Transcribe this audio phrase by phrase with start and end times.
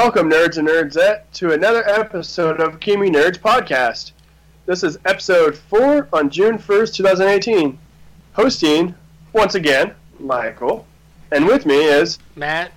[0.00, 4.12] Welcome, nerds and nerdette, to another episode of Gaming Nerds Podcast.
[4.64, 7.76] This is episode 4 on June 1st, 2018.
[8.34, 8.94] Hosting,
[9.32, 10.86] once again, Michael.
[11.32, 12.20] And with me is.
[12.36, 12.70] Matt.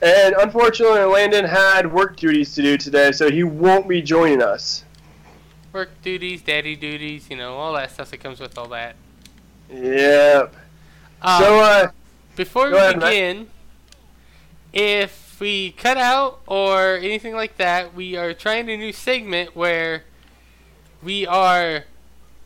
[0.00, 4.84] And unfortunately, Landon had work duties to do today, so he won't be joining us.
[5.72, 8.94] Work duties, daddy duties, you know, all that stuff that comes with all that.
[9.72, 10.54] Yep.
[11.22, 11.88] Um, so, uh.
[12.36, 13.10] Before we ahead, Matt.
[13.10, 13.50] begin,
[15.36, 20.04] if we cut out or anything like that, we are trying a new segment where
[21.02, 21.84] we are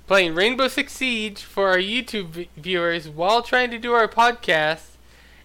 [0.09, 4.97] playing Rainbow Six Siege for our YouTube vi- viewers while trying to do our podcast,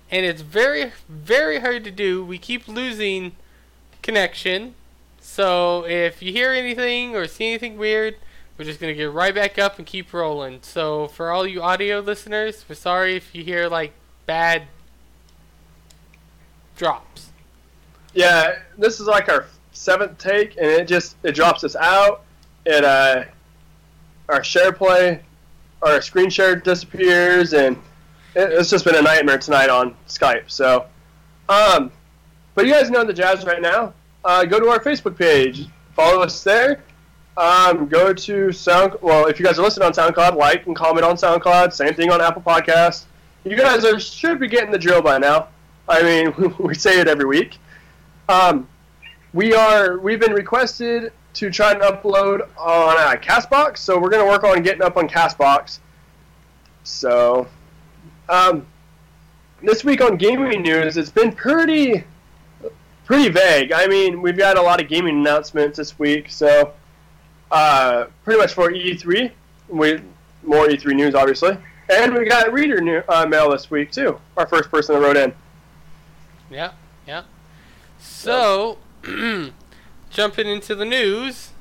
[0.09, 2.25] and it's very, very hard to do.
[2.25, 3.33] We keep losing
[4.01, 4.73] connection,
[5.21, 8.15] so if you hear anything or see anything weird,
[8.57, 10.63] we're just gonna get right back up and keep rolling.
[10.63, 13.93] So for all you audio listeners, we're sorry if you hear like
[14.25, 14.63] bad
[16.75, 17.24] drops.
[18.15, 22.23] Yeah, this is like our seventh take, and it just it drops us out.
[22.65, 23.25] It uh,
[24.29, 25.21] our share play,
[25.81, 27.75] our screen share disappears, and
[28.33, 30.49] it, it's just been a nightmare tonight on Skype.
[30.49, 30.85] So,
[31.49, 31.91] um,
[32.55, 33.93] but you guys know the jazz right now.
[34.23, 36.83] Uh, go to our Facebook page, follow us there.
[37.35, 38.95] Um, go to Sound.
[39.01, 41.73] Well, if you guys are listening on SoundCloud, like and comment on SoundCloud.
[41.73, 43.07] Same thing on Apple Podcasts.
[43.43, 45.49] You guys are, should be getting the drill by now.
[45.89, 47.59] I mean, we say it every week.
[48.27, 48.67] Um,
[49.33, 54.25] we are we've been requested to try and upload on uh, Castbox, so we're gonna
[54.25, 55.79] work on getting up on Castbox.
[56.83, 57.47] So,
[58.29, 58.65] um,
[59.61, 62.03] this week on gaming news, it's been pretty
[63.05, 63.71] pretty vague.
[63.71, 66.73] I mean, we've got a lot of gaming announcements this week, so
[67.51, 69.31] uh, pretty much for E3,
[69.69, 70.01] we
[70.43, 71.57] more E3 news, obviously,
[71.89, 74.19] and we got reader new, uh, mail this week too.
[74.37, 75.33] Our first person that wrote in.
[76.49, 76.71] Yeah, yeah.
[77.99, 78.77] So,
[80.09, 81.51] jumping into the news,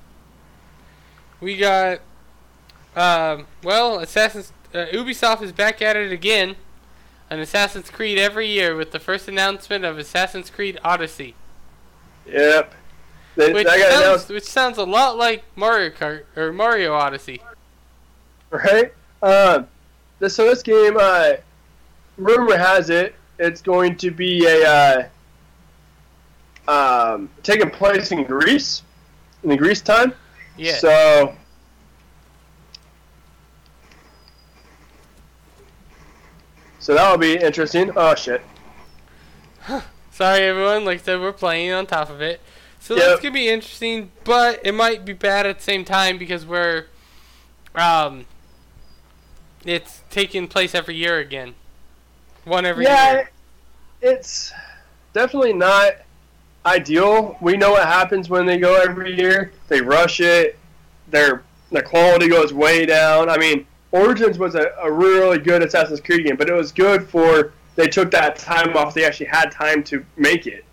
[1.40, 2.00] we got,
[2.96, 6.56] um, well, Assassin's uh, Ubisoft is back at it again
[7.30, 11.34] on Assassin's Creed every year with the first announcement of Assassin's Creed Odyssey,
[12.26, 12.74] Yep.
[13.36, 17.42] They, which that sounds, announced, which sounds a lot like Mario Kart or Mario Odyssey.
[18.50, 18.92] right?
[19.22, 19.66] Um,
[20.20, 21.32] this, so this game, uh,
[22.16, 25.08] rumor has it, it's going to be a uh,
[26.68, 28.82] um, taking place in Greece,
[29.42, 30.14] in the Greece time.
[30.56, 30.76] Yeah.
[30.76, 31.36] So.
[36.78, 37.90] So that'll be interesting.
[37.96, 38.42] Oh shit.
[40.10, 40.84] Sorry, everyone.
[40.84, 42.40] Like I said, we're playing on top of it.
[42.78, 43.04] So Yep.
[43.06, 46.84] that's gonna be interesting, but it might be bad at the same time because we're,
[47.74, 48.26] um,
[49.64, 51.54] it's taking place every year again.
[52.44, 52.92] One every year.
[52.92, 53.30] yeah, year.
[54.02, 54.52] it's
[55.14, 55.94] definitely not
[56.66, 57.36] ideal.
[57.40, 59.52] We know what happens when they go every year.
[59.68, 60.58] They rush it.
[61.08, 63.28] Their the quality goes way down.
[63.28, 67.08] I mean, Origins was a, a really good Assassin's Creed game, but it was good
[67.08, 68.94] for they took that time off.
[68.94, 70.64] They actually had time to make it.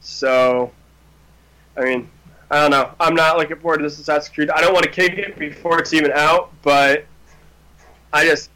[0.00, 0.72] So,
[1.76, 2.08] I mean,
[2.50, 2.90] I don't know.
[2.98, 4.50] I'm not looking forward to this Assassin's Creed.
[4.50, 7.04] I don't want to kick it before it's even out, but
[8.12, 8.50] I just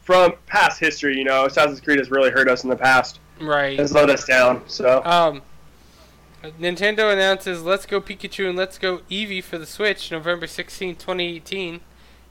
[0.00, 3.20] from past history, you know, Assassin's Creed has really hurt us in the past.
[3.40, 3.78] Right.
[3.78, 4.62] Has let us down.
[4.66, 5.42] So Um,
[6.42, 11.80] Nintendo announces Let's Go Pikachu and Let's Go Eevee for the Switch, November 16, 2018.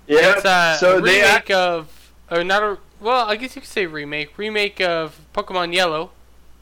[0.07, 0.34] yeah.
[0.35, 3.85] It's a so they remake of, or not a, well, I guess you could say
[3.85, 6.12] remake, remake of Pokemon Yellow.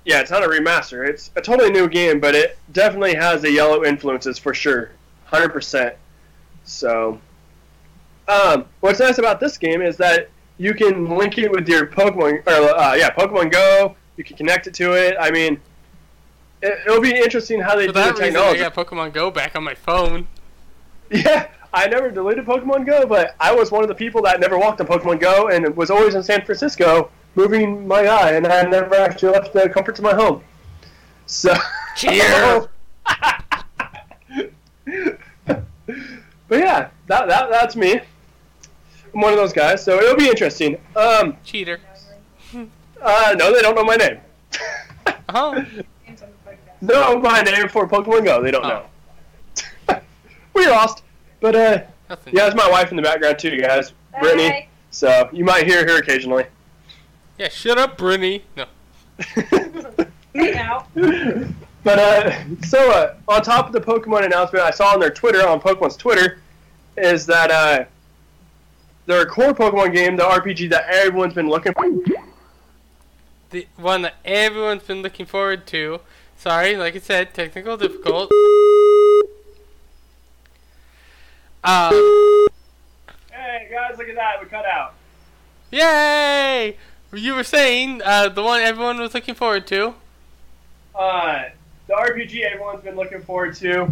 [0.06, 1.07] yeah, it's not a remaster.
[1.07, 4.89] It's a totally new game, but it definitely has the yellow influences for sure,
[5.25, 5.95] hundred percent.
[6.63, 7.19] So,
[8.27, 12.45] um, what's nice about this game is that you can link it with your Pokemon,
[12.47, 13.95] or uh, yeah, Pokemon Go.
[14.17, 15.16] You can connect it to it.
[15.19, 15.59] I mean,
[16.62, 19.32] it, it'll be interesting how they For do the that reason, I got Pokemon Go
[19.32, 20.28] back on my phone.
[21.12, 24.57] Yeah, I never deleted Pokemon Go, but I was one of the people that never
[24.57, 28.63] walked on Pokemon Go and was always in San Francisco, moving my eye, and I
[28.63, 30.44] never actually left the comforts of my home.
[31.28, 31.54] So,
[31.96, 32.68] Cheer.
[35.46, 35.60] but
[36.50, 38.01] yeah, that, that that's me.
[39.13, 40.78] I'm one of those guys, so it'll be interesting.
[40.96, 41.80] Um, Cheater.
[43.01, 44.19] uh, no, they don't know my name.
[45.30, 45.63] Oh.
[46.81, 48.42] no, my name for Pokemon Go.
[48.42, 48.86] They don't Oh.
[49.89, 50.00] know.
[50.54, 51.04] we lost,
[51.39, 52.33] but uh, Nothing.
[52.36, 54.68] yeah, there's my wife in the background too, guys, Brittany.
[54.92, 56.45] So you might hear her occasionally.
[57.38, 58.42] Yeah, shut up, Brinny.
[58.56, 58.66] No.
[60.33, 60.88] Me now.
[61.83, 62.33] but uh,
[62.63, 65.95] so uh, on top of the Pokemon announcement, I saw on their Twitter, on Pokemon's
[65.98, 66.39] Twitter,
[66.98, 67.86] is that uh,
[69.06, 71.86] their core Pokemon game, the RPG that everyone's been looking for.
[73.51, 76.00] The one that everyone's been looking forward to,
[76.38, 78.32] Sorry, like I said, technical difficult.
[81.64, 82.46] Um,
[83.32, 84.42] Hey guys, look at that.
[84.42, 84.94] We cut out.
[85.72, 86.78] yay!
[87.14, 89.94] You were saying uh, the one everyone was looking forward to.
[90.94, 91.46] Uh,
[91.88, 93.92] the RPG everyone's been looking forward to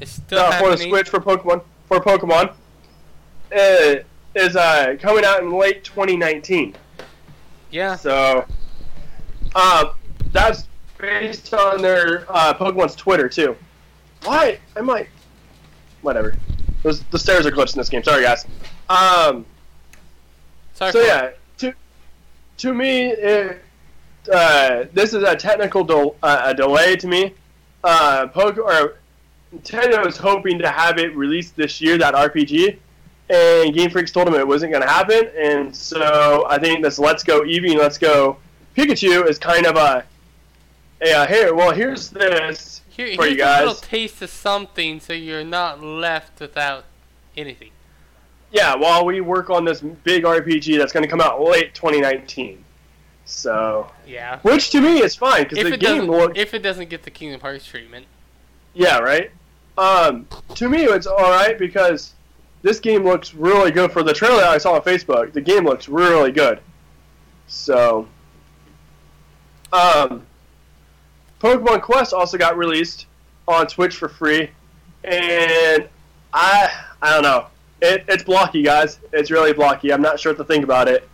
[0.00, 0.88] It's still uh, for the.
[0.88, 2.52] Switch for Pokemon for Pokemon
[3.52, 4.02] uh,
[4.34, 6.74] is uh, coming out in late 2019.
[7.70, 7.96] Yeah.
[7.96, 8.44] So,
[9.54, 9.92] uh,
[10.32, 10.65] that's
[10.98, 13.56] based on their uh, Pokemon's Twitter too.
[14.24, 14.58] Why?
[14.76, 15.08] I might.
[16.02, 16.36] Whatever.
[16.82, 18.02] Those, the stairs are glitched in this game.
[18.02, 18.44] Sorry, guys.
[18.88, 19.44] Um.
[20.74, 20.92] Sorry.
[20.92, 21.72] So yeah, to
[22.58, 23.62] to me, it,
[24.32, 27.34] uh, this is a technical del- uh, a delay to me.
[27.82, 28.96] Uh, Poke or
[29.54, 32.78] Nintendo was hoping to have it released this year, that RPG,
[33.30, 36.98] and Game Freaks told them it wasn't going to happen, and so I think this
[36.98, 38.38] Let's Go Eevee, Let's Go
[38.76, 40.04] Pikachu is kind of a,
[41.02, 41.54] uh, here.
[41.54, 43.80] Well, here's this Here, for you a little guys.
[43.80, 46.84] taste of something, so you're not left without
[47.36, 47.70] anything.
[48.52, 52.64] Yeah, while we work on this big RPG that's going to come out late 2019.
[53.24, 54.38] So, Yeah.
[54.42, 57.10] which to me is fine because the it game looks if it doesn't get the
[57.10, 58.06] Kingdom Hearts treatment.
[58.72, 59.30] Yeah, right.
[59.76, 62.14] Um, to me, it's all right because
[62.62, 63.90] this game looks really good.
[63.92, 66.60] For the trailer I saw on Facebook, the game looks really good.
[67.48, 68.06] So,
[69.72, 70.22] um,
[71.40, 73.06] Pokemon Quest also got released
[73.46, 74.50] on Switch for free,
[75.04, 75.88] and
[76.32, 76.70] I
[77.02, 77.46] I don't know.
[77.82, 78.98] It, it's blocky, guys.
[79.12, 79.92] It's really blocky.
[79.92, 81.06] I'm not sure what to think about it.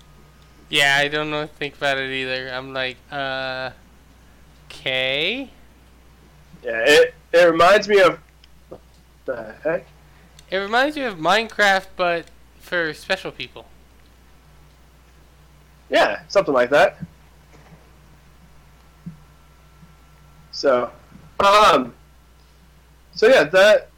[0.69, 2.51] Yeah, I don't know what to think about it either.
[2.51, 3.71] I'm like, uh,
[4.67, 5.51] okay.
[6.63, 8.19] Yeah, it it reminds me of
[8.69, 8.81] what
[9.25, 9.87] the heck.
[10.51, 12.27] It reminds me of Minecraft, but
[12.61, 13.67] for special people.
[15.91, 16.99] Yeah, something like that.
[20.53, 20.91] So,
[21.41, 21.95] um,
[23.15, 23.89] so yeah, that.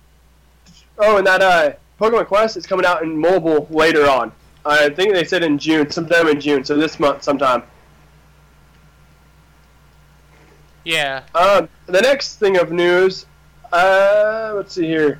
[0.96, 4.32] Oh, and that uh, Pokemon Quest is coming out in mobile later on.
[4.64, 6.64] I think they said in June, sometime in June.
[6.64, 7.64] So this month, sometime.
[10.84, 11.24] Yeah.
[11.34, 13.26] Um, the next thing of news,
[13.72, 15.18] uh, let's see here.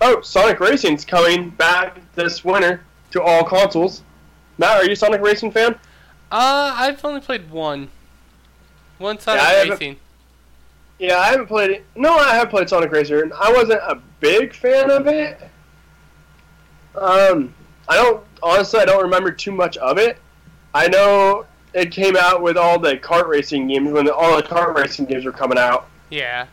[0.00, 4.02] Oh, Sonic Racing's coming back this winter to all consoles.
[4.58, 5.74] Matt, are you a Sonic Racing fan?
[6.30, 7.90] Uh, I've only played one.
[8.98, 9.96] One Sonic haven't- Racing.
[10.98, 11.84] Yeah, I haven't played it.
[11.96, 15.40] No, I have played Sonic Racer, and I wasn't a big fan of it.
[16.94, 17.52] Um,
[17.88, 20.18] I don't honestly, I don't remember too much of it.
[20.74, 24.74] I know it came out with all the kart racing games when all the kart
[24.76, 25.88] racing games were coming out.
[26.10, 26.46] Yeah.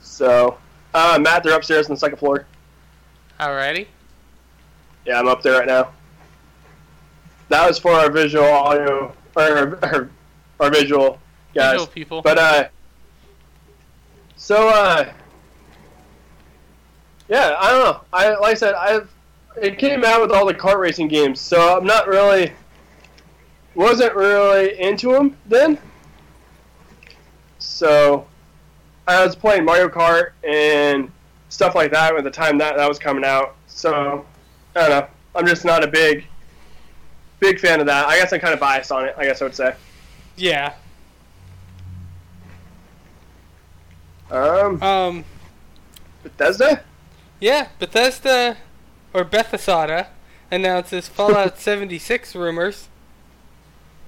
[0.00, 0.58] So,
[0.94, 2.46] uh, Matt, they're upstairs on the second floor.
[3.38, 3.86] Alrighty.
[5.06, 5.92] Yeah, I'm up there right now.
[7.50, 10.10] That was for our visual audio or our,
[10.60, 11.18] our visual
[11.54, 11.72] guys.
[11.72, 12.22] Visual people.
[12.22, 12.68] But uh,
[14.48, 15.12] so uh,
[17.28, 18.00] yeah, I don't know.
[18.14, 19.12] I like I said, I've
[19.60, 22.54] it came out with all the kart racing games, so I'm not really
[23.74, 25.76] wasn't really into them then.
[27.58, 28.26] So
[29.06, 31.12] I was playing Mario Kart and
[31.50, 33.54] stuff like that at the time that that was coming out.
[33.66, 34.24] So
[34.74, 35.06] I don't know.
[35.34, 36.24] I'm just not a big
[37.38, 38.06] big fan of that.
[38.06, 39.14] I guess I'm kind of biased on it.
[39.18, 39.74] I guess I would say.
[40.38, 40.72] yeah.
[44.30, 45.24] Um, Um.
[46.22, 46.82] Bethesda.
[47.40, 47.68] Yeah.
[47.78, 48.56] Bethesda,
[49.14, 50.08] or Bethesda,
[50.50, 52.88] announces Fallout 76 rumors.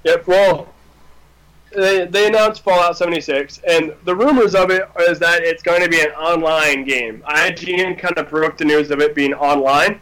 [0.04, 0.26] Yep.
[0.26, 0.68] Well,
[1.74, 5.88] they they announced Fallout 76, and the rumors of it is that it's going to
[5.88, 7.22] be an online game.
[7.28, 10.00] IGN kind of broke the news of it being online.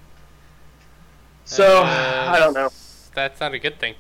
[1.45, 2.71] So Uh, I don't know.
[3.15, 3.95] That's not a good thing.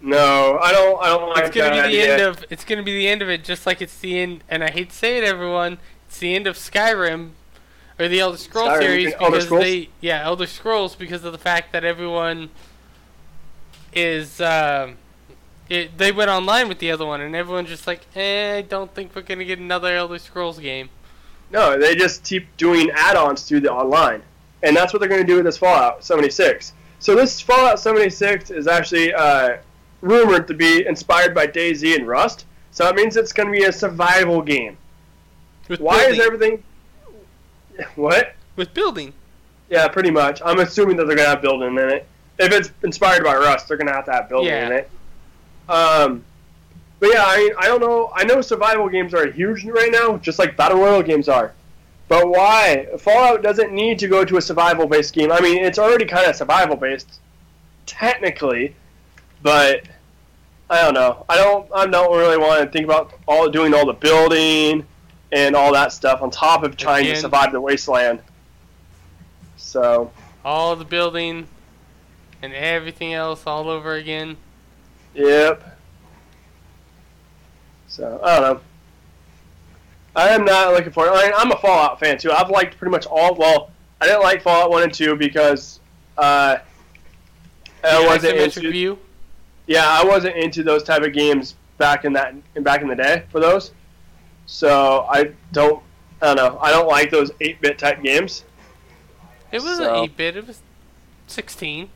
[0.00, 1.02] No, I don't.
[1.02, 2.12] I don't like It's gonna that be the idea.
[2.14, 2.44] end of.
[2.50, 4.44] It's gonna be the end of it, just like it's the end.
[4.48, 5.78] And I hate to say it, everyone.
[6.06, 7.30] It's the end of Skyrim,
[7.98, 9.64] or the Elder Scrolls Skyrim, series, Elder because Scrolls?
[9.64, 12.50] they, yeah, Elder Scrolls, because of the fact that everyone
[13.92, 14.96] is, um,
[15.68, 18.94] it, they went online with the other one, and everyone's just like, eh, I don't
[18.94, 20.88] think we're gonna get another Elder Scrolls game.
[21.50, 24.22] No, they just keep doing add-ons to the online,
[24.62, 26.74] and that's what they're going to do with this Fallout 76.
[26.98, 29.56] So this Fallout 76 is actually uh,
[30.00, 32.46] rumored to be inspired by DayZ and Rust.
[32.70, 34.76] So that means it's going to be a survival game.
[35.68, 36.20] With Why building.
[36.20, 36.62] is everything?
[37.94, 38.34] What?
[38.56, 39.12] with building?
[39.70, 40.42] Yeah, pretty much.
[40.44, 42.06] I'm assuming that they're gonna have building in it.
[42.38, 44.66] If it's inspired by Rust, they're gonna have to have building Yeah.
[44.66, 44.90] in it.
[45.68, 46.24] Um,
[46.98, 48.10] but yeah, I I don't know.
[48.16, 51.52] I know survival games are huge right now, just like battle royale games are.
[52.08, 52.88] But why?
[52.98, 55.30] Fallout doesn't need to go to a survival based game.
[55.30, 57.20] I mean, it's already kind of survival based,
[57.86, 58.74] technically,
[59.42, 59.82] but
[60.70, 61.24] I don't know.
[61.28, 61.68] I don't.
[61.74, 64.86] I don't really want to think about all doing all the building
[65.32, 67.14] and all that stuff on top of trying Again.
[67.16, 68.20] to survive the wasteland.
[69.56, 70.10] So,
[70.44, 71.46] All the building
[72.40, 74.36] and everything else all over again.
[75.14, 75.78] yep.
[77.88, 78.60] So I don't know.
[80.16, 81.08] I am not looking for.
[81.08, 82.30] I mean, I'm a Fallout fan too.
[82.30, 83.34] I've liked pretty much all.
[83.34, 85.80] Well, I didn't like Fallout One and Two because
[86.16, 86.58] uh,
[87.84, 88.70] I wasn't into.
[88.70, 88.98] view.
[89.68, 92.34] Yeah, I wasn't into those type of games back in that
[92.64, 93.70] back in the day for those.
[94.46, 95.82] So I don't.
[96.20, 96.58] I don't know.
[96.60, 98.44] I don't like those eight bit type games.
[99.52, 100.36] It was So- an 8 bit.
[100.36, 100.60] It was
[101.28, 101.88] 16.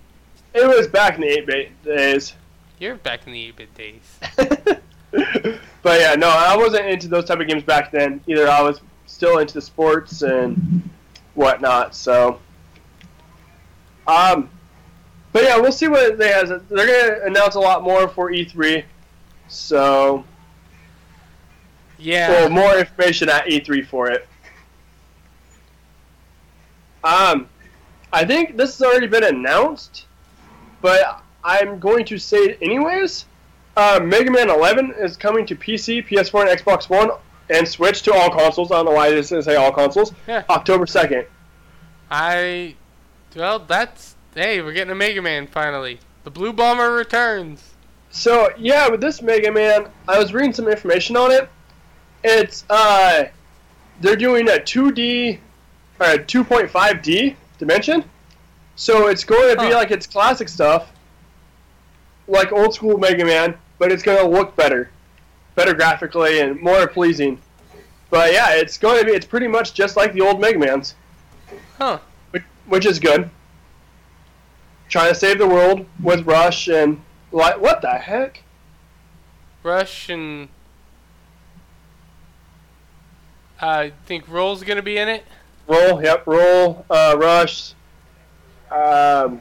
[0.55, 2.35] It was back in the eight bit days.
[2.79, 4.19] You're back in the 8 bit days.
[5.83, 8.49] but yeah, no, I wasn't into those type of games back then either.
[8.49, 10.89] I was still into the sports and
[11.35, 11.95] whatnot.
[11.95, 12.39] So,
[14.07, 14.51] um,
[15.33, 16.49] but yeah, we'll see what they has.
[16.49, 16.61] They're
[17.19, 18.85] gonna announce a lot more for E3.
[19.49, 20.25] So,
[21.99, 22.31] Yeah.
[22.31, 24.27] well, more information at E3 for it.
[27.05, 27.49] Um,
[28.13, 30.07] I think this has already been announced,
[30.81, 33.27] but I'm going to say it anyways.
[33.77, 37.11] Uh, Mega Man 11 is coming to PC, PS4, and Xbox One,
[37.51, 38.71] and Switch to all consoles.
[38.71, 40.13] I don't know why this didn't say all consoles.
[40.29, 40.45] Yeah.
[40.49, 41.27] October 2nd.
[42.11, 42.77] I.
[43.35, 44.12] Well, that's.
[44.35, 45.99] Hey, we're getting a Mega Man finally.
[46.25, 47.75] The Blue Bomber returns.
[48.11, 51.49] So yeah, with this Mega Man, I was reading some information on it.
[52.25, 53.25] It's uh,
[54.01, 55.39] they're doing a 2D
[56.01, 58.05] or a 2.5D dimension,
[58.77, 59.75] so it's going to be Huh.
[59.77, 60.93] like its classic stuff,
[62.29, 64.91] like old school Mega Man, but it's going to look better,
[65.57, 67.41] better graphically and more pleasing.
[68.11, 70.95] But yeah, it's going to be it's pretty much just like the old Mega Man's,
[71.79, 71.99] Huh.
[72.31, 73.29] which, which is good.
[74.93, 78.43] Trying to save the world with Rush and like what the heck?
[79.63, 80.51] Rush and.
[83.59, 85.25] I think Roll's gonna be in it.
[85.67, 87.73] Roll, yep, roll, uh, rush.
[88.71, 89.41] Um,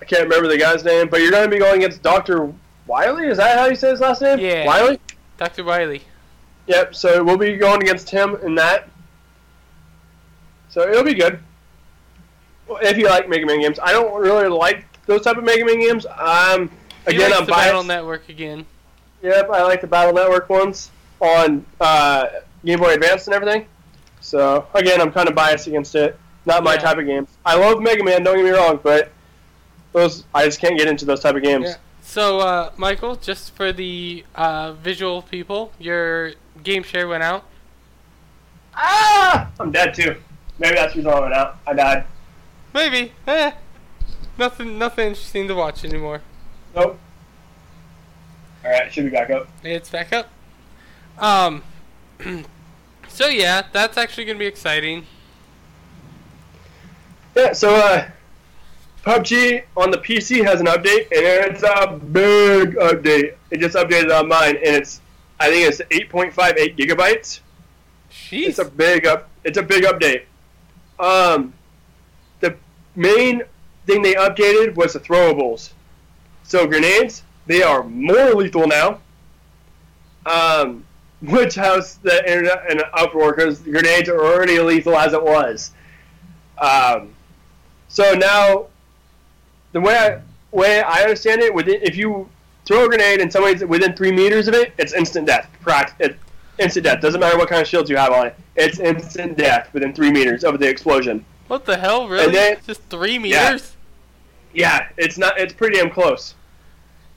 [0.00, 2.52] I can't remember the guy's name, but you're going to be going against Dr.
[2.86, 3.28] Wily?
[3.28, 4.38] Is that how you say his last name?
[4.38, 4.66] Yeah.
[4.66, 5.00] Wily?
[5.38, 5.64] Dr.
[5.64, 6.02] Wily.
[6.66, 8.88] Yep, so we'll be going against him in that.
[10.68, 11.40] So it'll be good.
[12.68, 13.78] Well, If you like Mega Man games.
[13.82, 16.06] I don't really like those type of Mega Man games.
[16.06, 16.70] Um,
[17.08, 17.86] He again, I'm the Battle biased.
[17.88, 18.66] Network again.
[19.22, 22.26] Yep, I like the Battle Network ones on uh,
[22.64, 23.66] Game Boy Advance and everything.
[24.20, 26.18] So again, I'm kind of biased against it.
[26.44, 26.80] Not my Yeah.
[26.80, 27.28] type of games.
[27.44, 28.22] I love Mega Man.
[28.22, 29.10] Don't get me wrong, but
[29.92, 31.66] those I just can't get into those type of games.
[31.68, 31.76] Yeah.
[32.02, 36.32] So, uh, Michael, just for the uh, visual people, your
[36.62, 37.44] game share went out.
[38.74, 39.50] Ah!
[39.58, 40.16] I'm dead too.
[40.58, 41.58] Maybe that's the reason I went out.
[41.66, 42.04] I died.
[42.76, 43.10] Maybe.
[43.26, 43.52] Eh.
[44.36, 44.78] Nothing.
[44.78, 46.20] Nothing interesting to watch anymore.
[46.74, 46.98] Nope.
[48.62, 49.48] All right, should be back up.
[49.64, 50.28] It's back up.
[51.18, 51.62] Um.
[53.08, 55.06] so yeah, that's actually gonna be exciting.
[57.34, 57.54] Yeah.
[57.54, 58.10] So uh,
[59.06, 63.36] PUBG on the PC has an update, and it's a big update.
[63.50, 65.00] It just updated on mine, and it's
[65.40, 67.40] I think it's 8.58 gigabytes.
[68.10, 68.48] Jeez.
[68.48, 69.30] It's a big up.
[69.44, 70.24] It's a big update.
[70.98, 71.54] Um,
[72.96, 73.42] main
[73.86, 75.70] thing they updated was the throwables.
[76.42, 79.00] So grenades, they are more lethal now.
[80.24, 80.84] Um,
[81.22, 85.72] which has the internet in an uproar because grenades are already lethal as it was.
[86.58, 87.14] Um,
[87.88, 88.66] so now,
[89.72, 90.20] the way I
[90.54, 92.28] way I understand it, within if you
[92.66, 95.48] throw a grenade and somebody's within three meters of it, it's instant death.
[95.64, 96.16] Pract- it,
[96.58, 97.00] instant death.
[97.00, 98.36] Doesn't matter what kind of shields you have on it.
[98.54, 101.24] It's instant death within three meters of the explosion.
[101.48, 102.08] What the hell?
[102.08, 102.32] Really?
[102.32, 103.18] Then- Just three Yeah.
[103.50, 103.72] meters?
[104.52, 105.38] Yeah, it's not.
[105.38, 106.34] It's pretty damn close.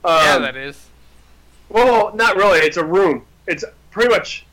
[0.03, 0.87] Um, Yeah, that is.
[1.69, 2.59] Well, not really.
[2.59, 3.25] It's a room.
[3.47, 4.45] It's pretty much.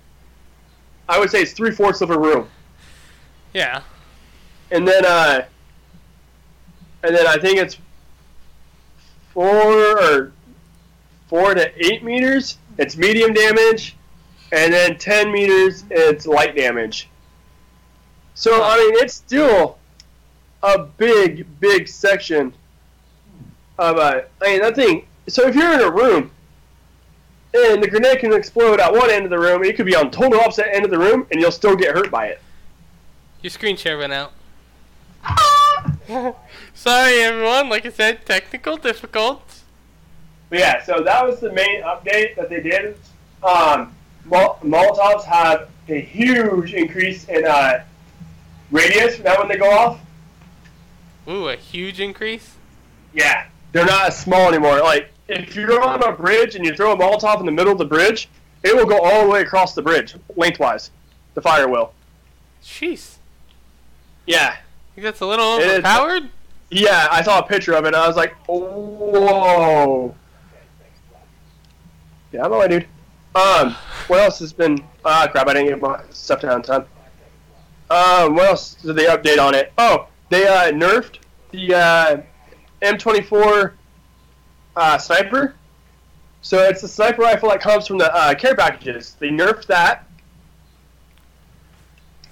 [1.09, 2.49] I would say it's three fourths of a room,
[3.54, 3.83] Yeah.
[4.73, 5.45] and then uh,
[7.04, 7.78] and then I think it's
[9.33, 10.33] four or
[11.28, 12.59] four to eight meters.
[12.78, 13.97] It's medium damage,
[14.52, 15.85] and then ten meters.
[15.90, 17.09] It's light damage.
[18.37, 19.78] So I mean, it's still
[20.62, 22.52] a big, big section
[23.78, 25.07] of uh, I mean, that thing.
[25.26, 26.31] So if you're in a room
[27.55, 30.11] and the grenade can explode at one end of the room, it could be on
[30.11, 32.40] total opposite end of the room, and you'll still get hurt by it.
[33.40, 34.33] Your screen share went out.
[36.75, 37.71] Sorry, everyone.
[37.71, 39.62] Like I said, technical difficult.
[40.50, 42.99] But yeah, so that was the main update that they did.
[43.43, 43.95] Um,
[44.26, 47.85] Mol- Molotovs have a huge increase in uh,
[48.71, 50.01] radius now when they go off.
[51.29, 52.55] Ooh, a huge increase.
[53.13, 54.81] Yeah, they're not as small anymore.
[54.81, 57.79] Like if you're on a bridge and you throw a Molotov in the middle of
[57.79, 58.29] the bridge,
[58.63, 60.91] it will go all the way across the bridge, lengthwise.
[61.35, 61.93] The fire will.
[62.63, 63.17] Jeez.
[64.27, 64.57] Yeah.
[64.95, 66.31] Think that's a little It overpowered?
[66.71, 70.15] Yeah, I saw a picture of it and I was like, whoa.
[72.33, 72.87] Yeah, I'm alright, dude.
[73.35, 73.77] Um,
[74.09, 74.83] what else has been?
[75.05, 75.47] Ah, crap!
[75.47, 76.87] I didn't get my stuff down in time.
[77.90, 79.73] Um, what else did they update on it?
[79.78, 81.19] Oh, they uh, nerfed
[81.52, 82.21] the uh,
[82.83, 83.73] M24
[84.75, 85.55] uh, sniper.
[86.43, 89.16] So it's the sniper rifle that comes from the uh, care packages.
[89.19, 90.07] They nerfed that,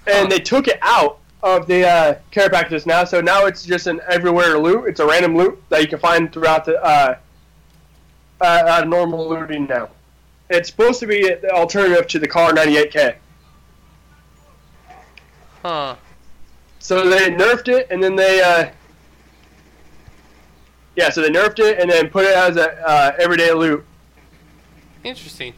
[0.07, 3.03] and they took it out of the uh, care packages now.
[3.03, 4.87] So now it's just an everywhere loot.
[4.87, 7.17] It's a random loot that you can find throughout the uh,
[8.41, 9.89] uh, uh, normal looting now.
[10.49, 13.15] It's supposed to be the alternative to the Kar 98K.
[15.65, 15.95] Huh.
[16.77, 18.69] So they nerfed it, and then they, uh,
[20.95, 23.83] yeah, so they nerfed it, and then put it as a uh, everyday loot.
[25.03, 25.55] Interesting.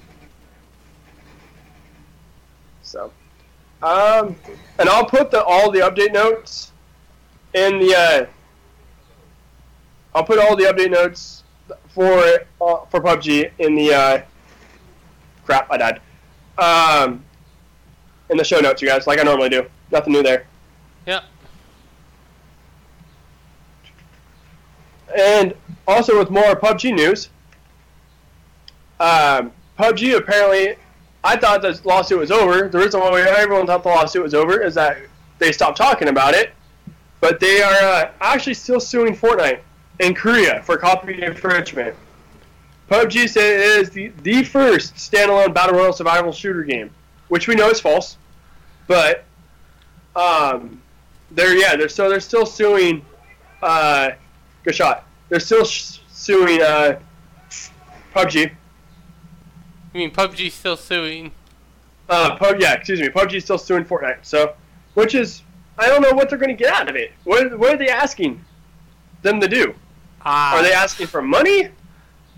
[2.83, 3.11] So,
[3.83, 4.37] um,
[4.79, 6.71] and I'll put the all the update notes
[7.53, 7.93] in the.
[7.93, 8.25] Uh,
[10.15, 11.43] I'll put all the update notes
[11.89, 12.23] for
[12.61, 13.93] uh, for PUBG in the.
[13.93, 14.21] Uh,
[15.43, 16.01] crap, I died.
[16.57, 17.25] Um,
[18.29, 19.65] in the show notes, you guys, like I normally do.
[19.91, 20.45] Nothing new there.
[21.05, 21.23] Yep.
[25.17, 25.53] And
[25.87, 27.29] also with more PUBG news,
[28.99, 30.75] um, PUBG apparently,
[31.23, 32.67] I thought the lawsuit was over.
[32.67, 34.97] The reason why everyone thought the lawsuit was over is that
[35.39, 36.51] they stopped talking about it,
[37.21, 39.59] but they are uh, actually still suing Fortnite
[39.99, 41.95] in Korea for copyright infringement.
[42.89, 46.89] PUBG said it is the, the first standalone battle royale survival shooter game,
[47.29, 48.17] which we know is false,
[48.87, 49.23] but
[50.15, 50.81] um,
[51.31, 53.05] they're yeah they're so they're still suing.
[53.61, 54.11] Uh,
[54.63, 55.05] good shot.
[55.29, 56.99] They're still sh- suing uh,
[58.15, 58.51] PUBG.
[59.93, 61.31] You mean PUBG still suing?
[62.09, 63.09] Uh, Pub, yeah, excuse me.
[63.09, 64.19] PUBG's still suing Fortnite.
[64.21, 64.53] So,
[64.93, 65.41] which is,
[65.77, 67.11] I don't know what they're going to get out of it.
[67.25, 68.43] What, what are they asking
[69.23, 69.73] them to do?
[70.21, 71.69] Ah, Are they asking for money,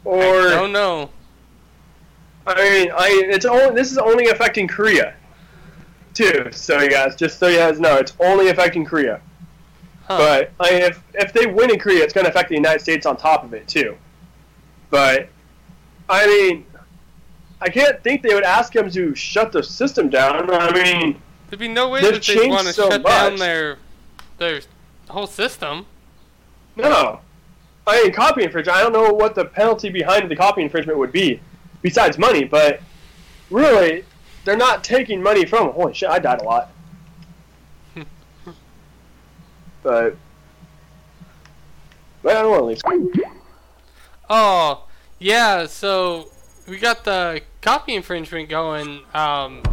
[0.05, 1.09] or I don't know.
[2.57, 5.15] I mean, I it's only this is only affecting Korea,
[6.13, 6.49] too.
[6.51, 9.21] So you guys, just so you guys know, it's only affecting Korea.
[10.07, 10.17] Huh.
[10.17, 12.81] But I mean, if if they win in Korea, it's going to affect the United
[12.81, 13.97] States on top of it too.
[14.89, 15.29] But
[16.09, 16.65] I mean,
[17.61, 20.49] I can't think they would ask them to shut the system down.
[20.51, 23.77] I mean, There'd be no way that they'd want to so shut down their
[24.37, 24.61] their
[25.09, 25.85] whole system.
[26.75, 27.21] no.
[27.87, 28.77] I mean, copy infringement.
[28.77, 31.39] I don't know what the penalty behind the copy infringement would be,
[31.81, 32.43] besides money.
[32.43, 32.81] But
[33.49, 34.05] really,
[34.45, 35.71] they're not taking money from.
[35.71, 36.09] Holy shit!
[36.09, 36.71] I died a lot.
[39.83, 40.15] but.
[42.21, 43.25] But I don't want to leave.
[44.29, 44.85] Oh,
[45.17, 46.29] yeah, so
[46.67, 49.01] we got the copy infringement going.
[49.13, 49.63] Um,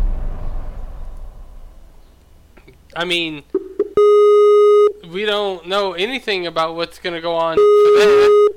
[2.94, 3.42] I mean,
[5.10, 8.54] we don't know anything about what's going to go on for that.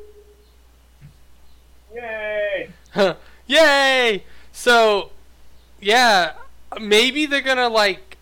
[2.96, 3.16] Yay!
[4.60, 5.12] So,
[5.80, 6.34] yeah,
[6.82, 8.18] maybe they're to, like,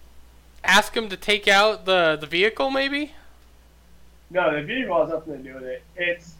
[0.63, 3.13] ask him to take out the, the vehicle, maybe?
[4.29, 5.81] No, the vehicle has nothing to do with it.
[5.95, 6.35] It's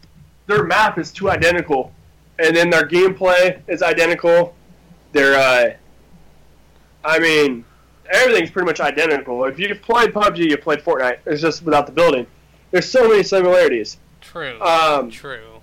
[0.46, 1.92] their map is too identical,
[2.38, 4.54] and then their gameplay is identical.
[5.10, 5.74] Their, uh,
[7.04, 7.64] I mean,
[8.08, 9.44] everything's pretty much identical.
[9.46, 11.18] If you've played PUBG, you played Fortnite.
[11.26, 12.24] It's just without the building.
[12.70, 14.60] There's so many similarities, True.
[14.60, 15.60] Um, True.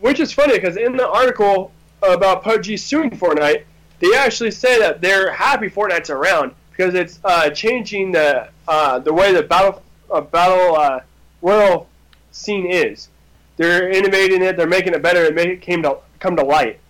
[0.00, 1.70] which is funny because in the article
[2.12, 3.64] about PUBG suing Fortnite,
[4.00, 9.12] they actually say that they're happy Fortnite's around because it's uh, changing the uh, the
[9.12, 11.00] way the battle uh, battle uh,
[11.42, 11.88] royal
[12.32, 13.08] scene is.
[13.56, 14.56] They're innovating it.
[14.56, 15.22] They're making it better.
[15.24, 16.80] It make it came to come to light.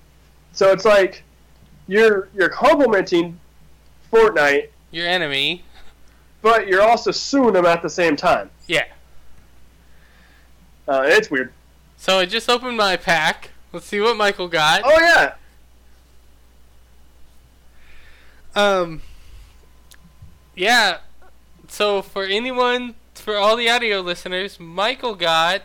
[0.53, 1.23] So it's like
[1.87, 3.39] you're you're complimenting
[4.13, 5.63] Fortnite, Your enemy.
[6.41, 8.51] but you're also suing them at the same time.
[8.67, 8.85] Yeah.
[10.87, 11.53] Uh, it's weird.
[11.97, 13.51] So I just opened my pack.
[13.75, 14.83] Let's see what Michael got.
[14.85, 15.35] Oh yeah,
[18.55, 19.03] Um.
[20.55, 20.99] Yeah.
[21.69, 25.63] So for anyone, for all the audio listeners, Michael got.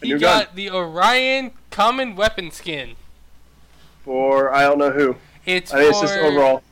[0.00, 0.56] He got gun.
[0.56, 2.94] the Orion Common Weapon Skin.
[4.04, 5.16] for I don't know who.
[5.46, 6.62] It's I it's for just overall.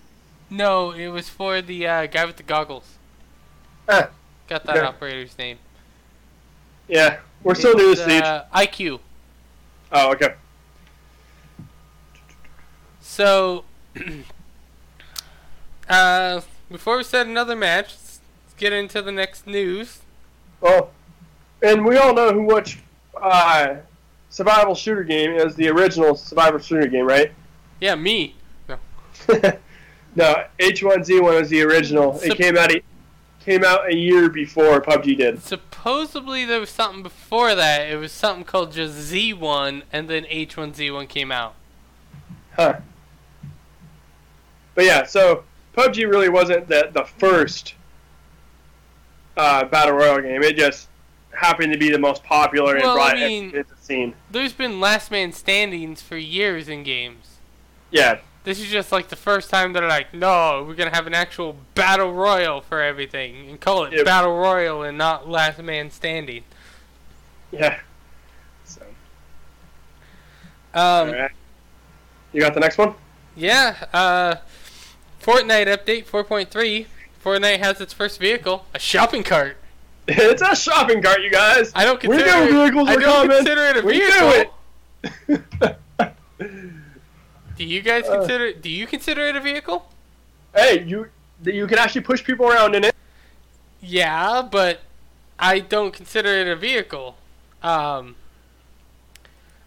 [0.50, 2.98] no, it was for the uh, guy with the goggles.
[3.88, 4.10] Ah,
[4.48, 4.82] Got that Yeah.
[4.86, 5.58] operator's name.
[6.88, 8.22] yeah, we're still new to Siege.
[8.22, 9.00] uh, IQ.
[9.92, 10.34] Oh, okay.
[13.00, 13.64] So,
[15.88, 18.20] uh, before we set another match, let's
[18.56, 20.00] get into the next news.
[20.60, 20.90] Well,
[21.62, 22.78] and we all know who which
[23.20, 23.76] uh,
[24.30, 27.32] survival shooter game is the original survival shooter game, right?
[27.80, 28.36] Yeah, me.
[29.28, 32.14] no, H1Z1 was the original.
[32.14, 32.72] Sup- it came out
[33.44, 35.42] came out a year before PUBG did.
[35.42, 37.88] Supposedly there was something before that.
[37.90, 41.54] It was something called just Z1, and then H1Z1 came out.
[42.56, 42.78] Huh.
[44.74, 45.44] But yeah, so
[45.76, 47.74] PUBG really wasn't the the first
[49.36, 50.42] uh, battle royale game.
[50.42, 50.88] It just
[51.34, 54.14] happened to be the most popular and Well, I brought mean- everything to the scene.
[54.30, 57.38] There's been last man standings for years in games.
[57.90, 61.14] Yeah, This is just like the first time they're like, no, we're gonna have an
[61.14, 64.04] actual battle royal for everything and call it Yep.
[64.04, 66.42] battle royal and not last man standing.
[67.52, 67.78] yeah.
[68.64, 68.82] So,
[70.74, 71.30] Um, right.
[72.32, 72.94] You got the next one?
[73.36, 73.84] yeah.
[73.92, 74.34] Uh,
[75.22, 76.86] Fortnite update 4.3.
[77.24, 79.56] Fortnite has its first vehicle, a shopping cart.
[80.08, 81.70] it's a shopping cart, you guys.
[81.76, 83.36] I don't We consider know it, vehicles I are don't coming.
[83.36, 84.56] consider it a We vehicle.
[85.28, 86.16] knew it.
[87.56, 88.18] Do you guys Uh.
[88.18, 88.52] consider?
[88.52, 89.88] Do you consider it a vehicle?
[90.54, 91.08] hey, you
[91.44, 92.94] you can actually push people around in it.
[93.80, 94.80] Yeah, but
[95.38, 97.16] I don't consider it a vehicle.
[97.62, 98.16] Um,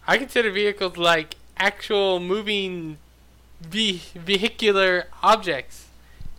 [0.08, 2.98] I consider vehicles like actual moving
[3.62, 5.88] ve- vehicular objects.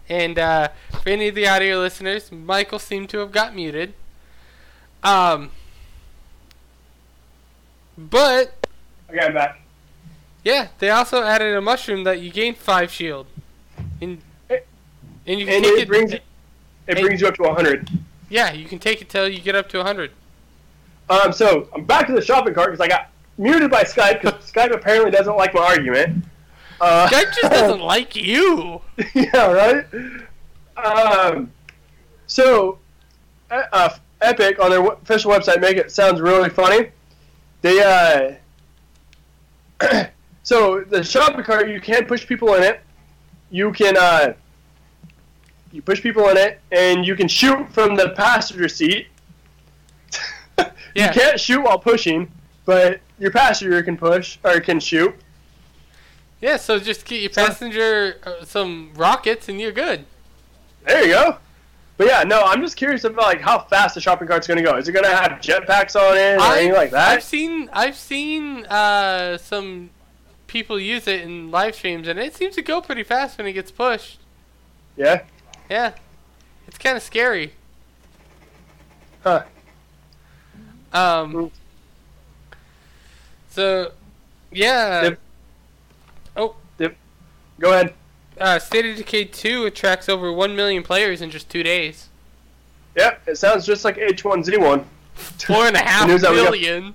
[0.09, 0.69] And uh,
[1.03, 3.93] for any of the audio listeners, Michael seemed to have got muted.
[5.03, 5.51] Um,
[7.99, 8.67] but
[9.11, 9.61] Okay, I'm back.
[10.47, 13.27] Yeah, they also added a mushroom that you gain five shield,
[14.01, 15.89] and and you can And take it it.
[15.89, 16.23] brings it
[16.87, 17.03] Hey.
[17.03, 17.91] brings you up to 100.
[18.31, 20.13] yeah, you can take it till you get up to hundred.
[21.11, 24.35] Um, so I'm back to the shopping cart because I got muted by Skype because
[24.53, 26.25] Skype apparently doesn't like my argument.
[26.81, 28.81] Uh, Skype just doesn't like you.
[29.15, 29.85] yeah, right.
[30.77, 31.51] Um,
[32.29, 32.79] so
[33.51, 33.89] uh, uh,
[34.21, 36.91] Epic on their official website make it sounds really funny.
[37.63, 38.39] They
[39.81, 40.05] uh,
[40.47, 42.81] so the shopping cart you can push people in it.
[43.51, 44.35] You can uh,
[45.73, 49.09] you push people in it and you can shoot from the passenger seat.
[50.95, 51.09] Yeah.
[51.09, 52.33] You can't shoot while pushing,
[52.65, 55.15] but your passenger can push or can shoot.
[56.41, 60.07] Yeah, so just get your passenger uh, some rockets and you're good.
[60.87, 61.37] There you go.
[61.99, 64.79] But yeah, no, I'm just curious about like how fast the shopping cart's gonna go.
[64.79, 67.09] Is it gonna have jetpacks on it or anything like that?
[67.11, 69.91] I've seen I've seen uh, some
[70.47, 73.53] people use it in live streams and it seems to go pretty fast when it
[73.53, 74.19] gets pushed.
[74.97, 75.23] yeah.
[75.69, 75.93] Yeah.
[76.69, 77.53] It's kind of scary.
[79.23, 79.43] Huh.
[80.93, 81.51] Um Mm.
[83.51, 83.93] So
[84.53, 85.21] yeah, Dip.
[86.37, 86.55] Oh.
[86.79, 86.97] Dip.
[87.59, 87.95] Go ahead.
[88.41, 92.09] uh, State of Decay 2 attracts over 1 million players in just 2 days.
[92.97, 93.23] Yep.
[93.29, 94.85] It sounds just like H1Z1.
[95.15, 96.95] Four and a half News that we got- million.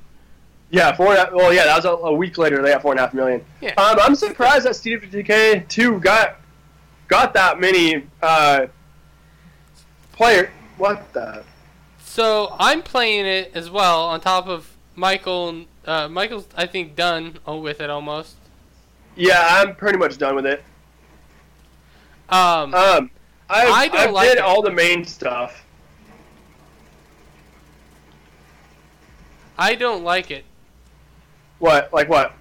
[0.72, 1.08] Yeah, four.
[1.34, 2.62] Well, yeah, that was a, a week later.
[2.62, 3.44] They got four and a half million.
[3.60, 3.74] Yeah.
[3.74, 6.38] Um, I'm surprised that State Decay two got
[7.10, 8.68] got that many uh,
[10.14, 10.50] player.
[10.78, 11.44] What the?
[12.00, 15.66] So I'm playing it as well on top of Michael.
[15.86, 18.36] Uh, Michael's I think done with it almost.
[19.18, 20.64] Yeah, I'm pretty much done with it.
[22.30, 23.12] Um, Um,
[23.50, 24.44] I I don't I like did it.
[24.44, 25.66] all the main stuff.
[29.58, 30.46] I don't like it.
[31.62, 31.94] What?
[31.94, 32.34] Like what?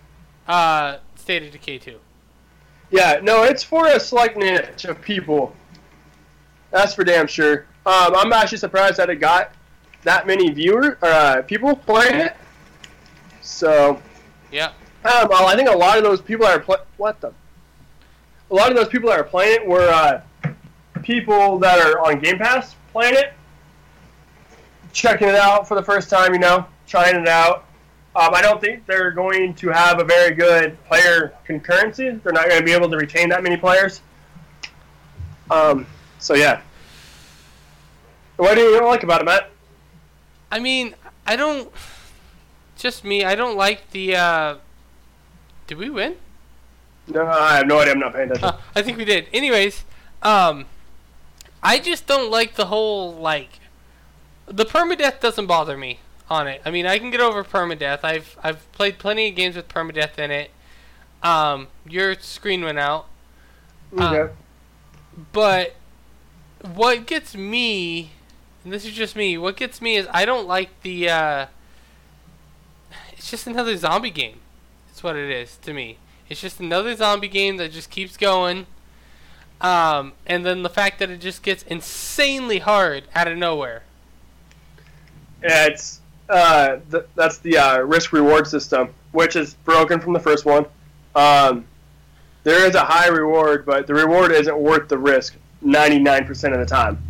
[0.49, 1.99] Uh, State of Decay 2.
[2.91, 5.55] Yeah, no, it's for a select niche of people.
[6.71, 7.67] That's for damn sure.
[7.85, 9.53] Um, I'm actually surprised that it got
[10.05, 12.35] that many viewer or uh, people playing it.
[13.43, 14.01] So,
[14.51, 14.69] Yeah.
[15.05, 17.33] um, well, I think a lot of those people that are play- what the.
[18.51, 20.23] A lot of those people that are playing it were uh,
[21.03, 23.35] people that are on Game Pass playing it,
[24.95, 26.33] checking it out for the first time.
[26.33, 27.67] You know, trying it out.
[28.17, 32.21] Um, I don't think they're going to have a very good player concurrency.
[32.23, 34.01] They're not going to be able to retain that many players.
[35.49, 35.87] Um,
[36.19, 36.61] so yeah.
[38.37, 39.51] What do you like about it, Matt?
[40.51, 41.71] I mean, I don't.
[42.77, 43.25] Just me.
[43.25, 44.17] I don't like the.
[44.17, 44.55] Uh,
[45.69, 46.17] did we win?
[47.07, 47.93] No, I have no idea.
[47.93, 48.49] I'm not paying attention.
[48.49, 49.29] Uh, I think we did.
[49.33, 49.85] Anyways,
[50.23, 50.67] um,
[51.63, 53.61] I just don't like the whole like.
[54.47, 56.63] The permadeath doesn't bother me on it.
[56.65, 58.01] I mean, I can get over permadeath.
[58.05, 60.51] I've I've played plenty of games with permadeath in it.
[61.23, 63.07] Um, your screen went out,
[63.99, 64.33] okay.
[65.33, 65.75] but
[66.75, 68.13] what gets me,
[68.65, 71.11] and this is just me, what gets me is I don't like the.
[71.11, 71.47] Uh,
[73.13, 74.39] it's just another zombie game.
[74.87, 75.99] That's what it is to me.
[76.31, 78.67] It's just another zombie game that just keeps going.
[79.61, 83.83] Um, and then the fact that it just gets insanely hard out of nowhere.
[85.43, 86.00] Yeah, it's
[86.31, 90.65] uh, th- that's the uh, risk reward system, which is broken from the first one.
[91.15, 91.67] Um,
[92.45, 96.67] there is a high reward, but the reward isn't worth the risk 99% of the
[96.67, 97.03] time.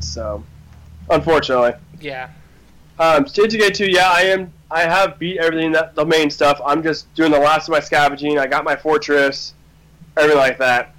[0.00, 0.44] So,
[1.08, 1.72] unfortunately.
[2.00, 2.30] Yeah.
[2.98, 4.52] Um, State of Decay 2, yeah, I am.
[4.70, 6.60] I have beat everything that the main stuff.
[6.64, 8.38] I'm just doing the last of my scavenging.
[8.38, 9.54] I got my fortress,
[10.16, 10.94] everything like that.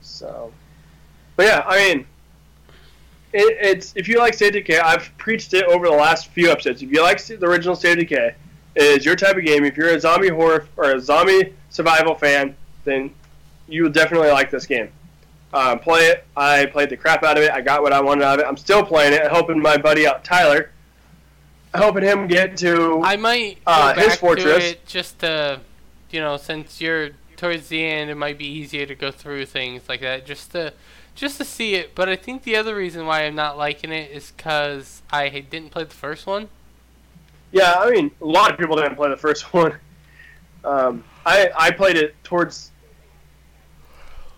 [0.00, 0.52] So,
[1.36, 2.06] but yeah, I mean,
[3.32, 6.50] it, it's if you like State of Decay, I've preached it over the last few
[6.50, 6.82] episodes.
[6.82, 8.34] If you like the original State of Decay,
[8.76, 9.64] it is your type of game.
[9.64, 13.12] If you're a zombie horror or a zombie survival fan, then
[13.68, 14.90] you will definitely like this game.
[15.52, 16.24] Um, play it.
[16.36, 17.50] I played the crap out of it.
[17.50, 18.48] I got what I wanted out of it.
[18.48, 19.22] I'm still playing it.
[19.30, 20.70] Helping my buddy out, Tyler.
[21.74, 23.00] Helping him get to.
[23.04, 24.74] I might Uh, his fortress.
[24.86, 25.60] just to,
[26.10, 29.88] you know, since you're towards the end, it might be easier to go through things
[29.88, 30.72] like that, just to,
[31.20, 31.94] just to see it.
[31.94, 35.68] But I think the other reason why I'm not liking it is because I didn't
[35.70, 36.48] play the first one.
[37.52, 39.74] Yeah, I mean, a lot of people didn't play the first one.
[40.64, 42.70] Um, I I played it towards.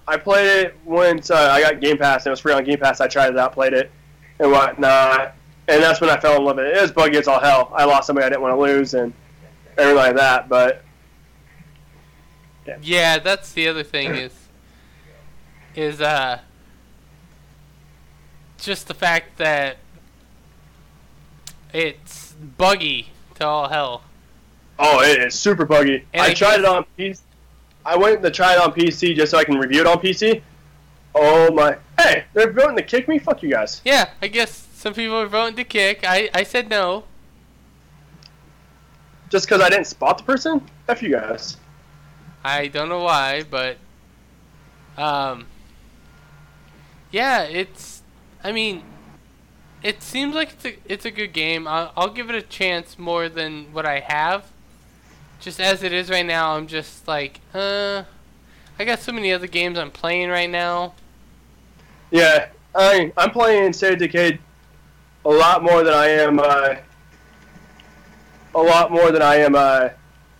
[0.09, 2.23] I played it once uh, I got Game Pass.
[2.23, 3.01] and It was free on Game Pass.
[3.01, 3.89] I tried it out, played it,
[4.41, 5.37] and whatnot,
[5.69, 6.77] and that's when I fell in love with it.
[6.77, 7.73] It was buggy as all hell.
[7.75, 9.13] I lost somebody I didn't want to lose, and
[9.79, 10.49] everything like that.
[10.49, 10.83] But
[12.83, 14.33] Yeah, that's the other thing is,
[15.77, 16.41] is uh,
[18.63, 19.77] just the fact that
[21.73, 24.05] it's buggy to all hell.
[24.79, 26.05] oh, it is super buggy.
[26.13, 27.21] And I, I tried it on PC.
[27.85, 30.41] I went to try it on PC just so I can review it on PC.
[31.15, 31.77] Oh my!
[31.99, 33.19] Hey, they're voting to kick me.
[33.19, 33.83] Fuck you guys.
[33.85, 36.05] Yeah, I guess some people are voting to kick.
[36.05, 37.05] I, I said no.
[39.29, 40.63] Just because I didn't spot the person.
[40.89, 41.57] F you guys.
[42.45, 43.77] I don't know why, but
[44.97, 45.47] um,
[47.11, 48.02] yeah, it's.
[48.45, 48.83] I mean,
[49.83, 51.67] it seems like it's a, it's a good game.
[51.67, 54.47] I'll, I'll give it a chance more than what I have.
[55.41, 58.05] Just as it is right now, I'm just like, uh,
[58.79, 60.95] I got so many other games I'm playing right now.
[62.11, 64.39] Yeah, I I'm playing State of Decay
[65.25, 66.39] a lot more than I am.
[66.39, 66.77] Uh,
[68.55, 69.55] a lot more than I am.
[69.55, 69.89] Uh,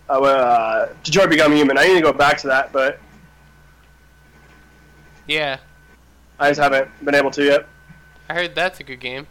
[0.09, 1.77] uh, uh, Detroit Become Human.
[1.77, 2.99] I need to go back to that, but
[5.27, 5.57] Yeah,
[6.39, 7.67] I just haven't been able to yet.
[8.33, 9.27] I heard that's a good game.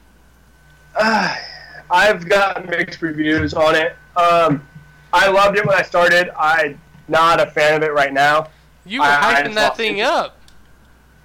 [0.94, 1.36] Uh,
[1.90, 3.96] I've got mixed reviews on it.
[4.16, 4.64] Um,
[5.12, 6.30] I loved it when I started.
[6.38, 8.46] I'm not a fan of it right now.
[8.86, 10.12] You were I- I hyping just that thing interest.
[10.12, 10.38] up.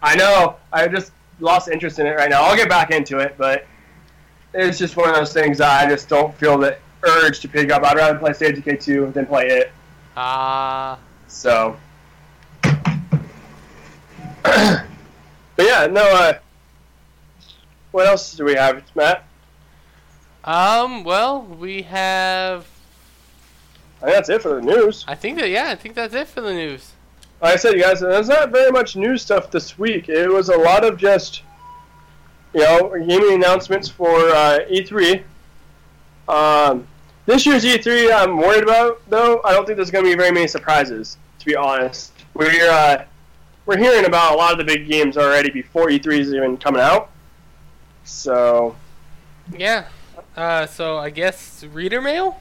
[0.01, 0.55] I know.
[0.73, 2.41] I just lost interest in it right now.
[2.41, 3.67] I'll get back into it, but
[4.55, 7.83] it's just one of those things I just don't feel the urge to pick up.
[7.83, 9.71] I'd rather play State Decay 2 than play it.
[10.15, 11.77] Ah, So.
[14.43, 14.83] but
[15.59, 16.33] yeah, no, uh.
[17.91, 19.23] What else do we have, Matt?
[20.43, 22.65] um, well, we have.
[24.01, 25.03] I think that's it for the news.
[25.07, 26.93] I think that yeah, I think that's it for the news.
[27.41, 30.09] Like I said, you guys, there's not very much news stuff this week.
[30.09, 31.43] It was a lot of just,
[32.53, 35.23] you know, gaming announcements for uh, E3.
[36.27, 36.87] Um,
[37.27, 39.41] this year's E3, I'm worried about though.
[39.43, 41.17] I don't think there's going to be very many surprises.
[41.39, 43.05] To be honest, we're uh,
[43.65, 46.81] we're hearing about a lot of the big games already before E3 is even coming
[46.81, 47.11] out.
[48.07, 48.75] So
[49.55, 49.85] Yeah.
[50.35, 52.39] Uh, so I guess reader mail.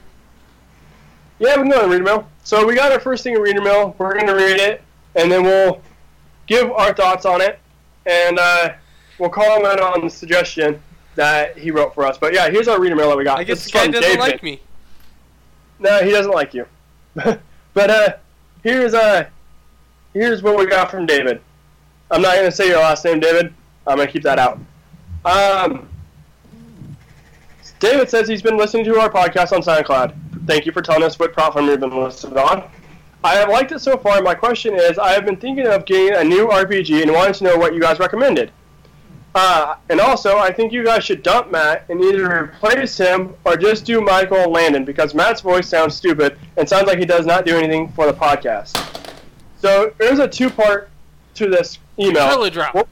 [1.39, 2.27] Yeah, we can go to reader mail.
[2.43, 3.95] So we got our first thing in reader mail.
[3.97, 4.81] We're going to read it,
[5.15, 5.81] and then we'll
[6.47, 7.59] give our thoughts on it,
[8.05, 8.73] and uh,
[9.19, 10.81] we'll comment on the suggestion
[11.15, 12.17] that he wrote for us.
[12.17, 13.37] But yeah, here's our reader mail that we got.
[13.37, 14.19] I guess is the guy doesn't David.
[14.19, 14.61] like me.
[15.79, 16.65] No, he doesn't like you.
[17.15, 17.41] but
[17.75, 18.13] uh,
[18.63, 19.27] here's uh,
[20.13, 21.41] here's what we got from David.
[22.09, 23.53] I'm not gonna say your last name, David.
[23.85, 24.59] I'm gonna keep that out.
[25.27, 25.89] Um,
[27.79, 30.15] David says he's been listening to our podcast on SoundCloud.
[30.47, 32.63] Thank you for telling us what platform you've been listening on.
[33.23, 34.21] I have liked it so far.
[34.21, 37.43] My question is, I have been thinking of getting a new RPG and wanted to
[37.43, 38.51] know what you guys recommended.
[39.35, 43.57] Uh, and also, I think you guys should dump Matt and either replace him or
[43.57, 47.25] just do Michael and Landon because Matt's voice sounds stupid and sounds like he does
[47.25, 48.77] not do anything for the podcast.
[49.57, 50.89] So there's a two-part
[51.35, 52.29] to this email.
[52.29, 52.87] Trilla drop.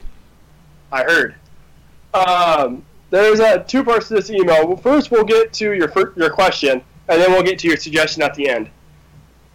[0.92, 1.34] I heard.
[2.16, 4.76] Um, there's uh, two parts to this email.
[4.76, 8.34] First, we'll get to your your question, and then we'll get to your suggestion at
[8.34, 8.70] the end.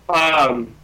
[0.09, 0.75] Um,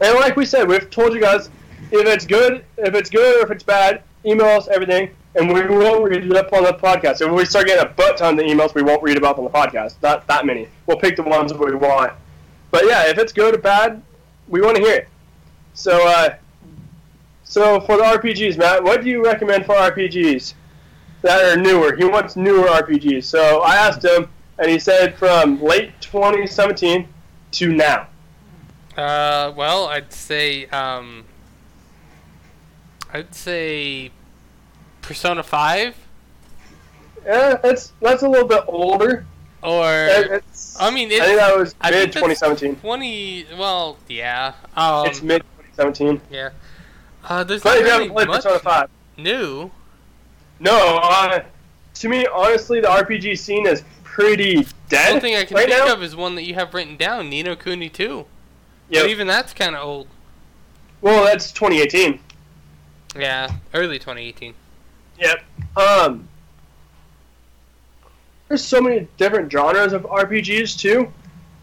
[0.00, 1.48] and like we said, we've told you guys
[1.90, 5.62] if it's good, if it's good, or if it's bad, email us everything, and we
[5.66, 7.20] won't read it up on the podcast.
[7.20, 9.50] If we start getting a butt ton of emails, we won't read about on the
[9.50, 9.96] podcast.
[10.02, 10.68] Not that many.
[10.86, 12.12] We'll pick the ones that we want.
[12.70, 14.02] But yeah, if it's good or bad,
[14.48, 15.08] we want to hear it.
[15.74, 16.36] So, uh,
[17.44, 20.54] so for the RPGs, Matt, what do you recommend for RPGs?
[21.22, 21.94] That are newer.
[21.96, 23.24] He wants newer RPGs.
[23.24, 27.08] So I asked him, and he said from late 2017
[27.52, 28.08] to now.
[28.96, 31.24] Uh, well, I'd say um,
[33.12, 34.10] I'd say
[35.00, 35.96] Persona Five
[37.24, 39.24] Yeah, that's that's a little bit older.
[39.62, 42.76] or it's, I mean, I think that was mid 2017.
[42.76, 43.46] twenty.
[43.56, 44.52] Well, yeah.
[44.76, 45.42] Um, it's mid
[45.76, 46.20] 2017.
[46.30, 46.50] yeah.
[47.24, 49.70] Uh, there's But not you really haven't played much Persona 5, new.
[50.62, 50.98] No.
[51.02, 51.42] Uh,
[51.94, 55.68] to me, honestly, the RPG scene is pretty The dead only thing I can right
[55.68, 55.92] think now.
[55.92, 58.24] of is one that you have written down, Ni no Kuni 2.
[58.90, 59.02] Yep.
[59.02, 60.06] But even that's kind of old.
[61.00, 62.20] Well, that's 2018.
[63.18, 64.54] Yeah, early 2018.
[65.18, 65.42] Yep.
[65.76, 66.28] Um,
[68.48, 71.12] there's so many different genres of RPGs too.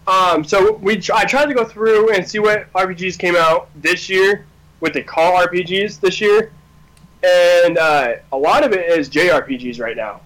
[0.07, 4.09] Um, so we I tried to go through and see what RPGs came out this
[4.09, 4.45] year,
[4.79, 6.51] what they call RPGs this year,
[7.23, 10.21] and uh, a lot of it is JRPGs right now.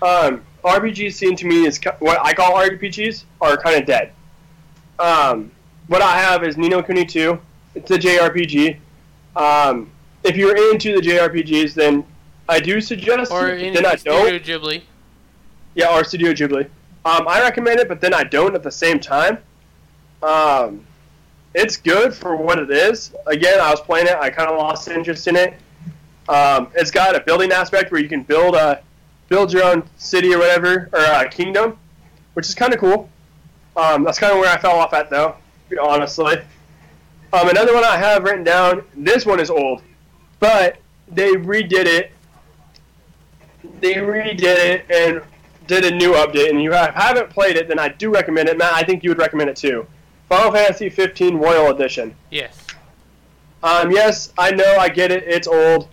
[0.00, 4.12] Um, RPGs seem to me is what I call RPGs are kind of dead.
[4.98, 5.50] Um,
[5.88, 7.38] what I have is Ni no Kuni 2.
[7.74, 8.78] It's a JRPG.
[9.36, 9.90] Um,
[10.24, 12.04] if you're into the JRPGs, then
[12.48, 14.42] I do suggest Or it, then I Studio don't.
[14.42, 14.82] Ghibli.
[15.74, 16.64] Yeah, or Studio Ghibli.
[17.04, 19.38] Um, I recommend it, but then I don't at the same time.
[20.22, 20.84] Um,
[21.54, 23.12] it's good for what it is.
[23.26, 24.16] Again, I was playing it.
[24.16, 25.54] I kind of lost interest in it.
[26.28, 28.82] Um, it's got a building aspect where you can build a
[29.28, 31.78] build your own city or whatever or a kingdom,
[32.34, 33.08] which is kind of cool.
[33.76, 35.36] Um, that's kind of where I fell off at, though,
[35.80, 36.36] honestly.
[37.32, 38.84] Um, another one I have written down.
[38.94, 39.82] This one is old,
[40.38, 40.76] but
[41.08, 42.12] they redid it.
[43.80, 45.22] They redid it and
[45.66, 46.50] did a new update.
[46.50, 48.58] And you have, haven't played it, then I do recommend it.
[48.58, 49.86] Matt, I think you would recommend it too.
[50.28, 52.14] Final Fantasy 15 Royal Edition.
[52.30, 52.66] Yes.
[53.62, 55.24] Um, yes, I know, I get it.
[55.26, 55.88] It's old.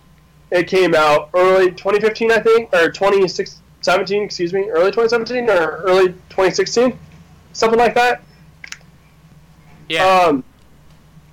[0.50, 6.08] It came out early 2015, I think, or 2017, excuse me, early 2017 or early
[6.08, 6.98] 2016,
[7.52, 8.22] something like that.
[9.88, 10.04] Yeah.
[10.04, 10.44] Um,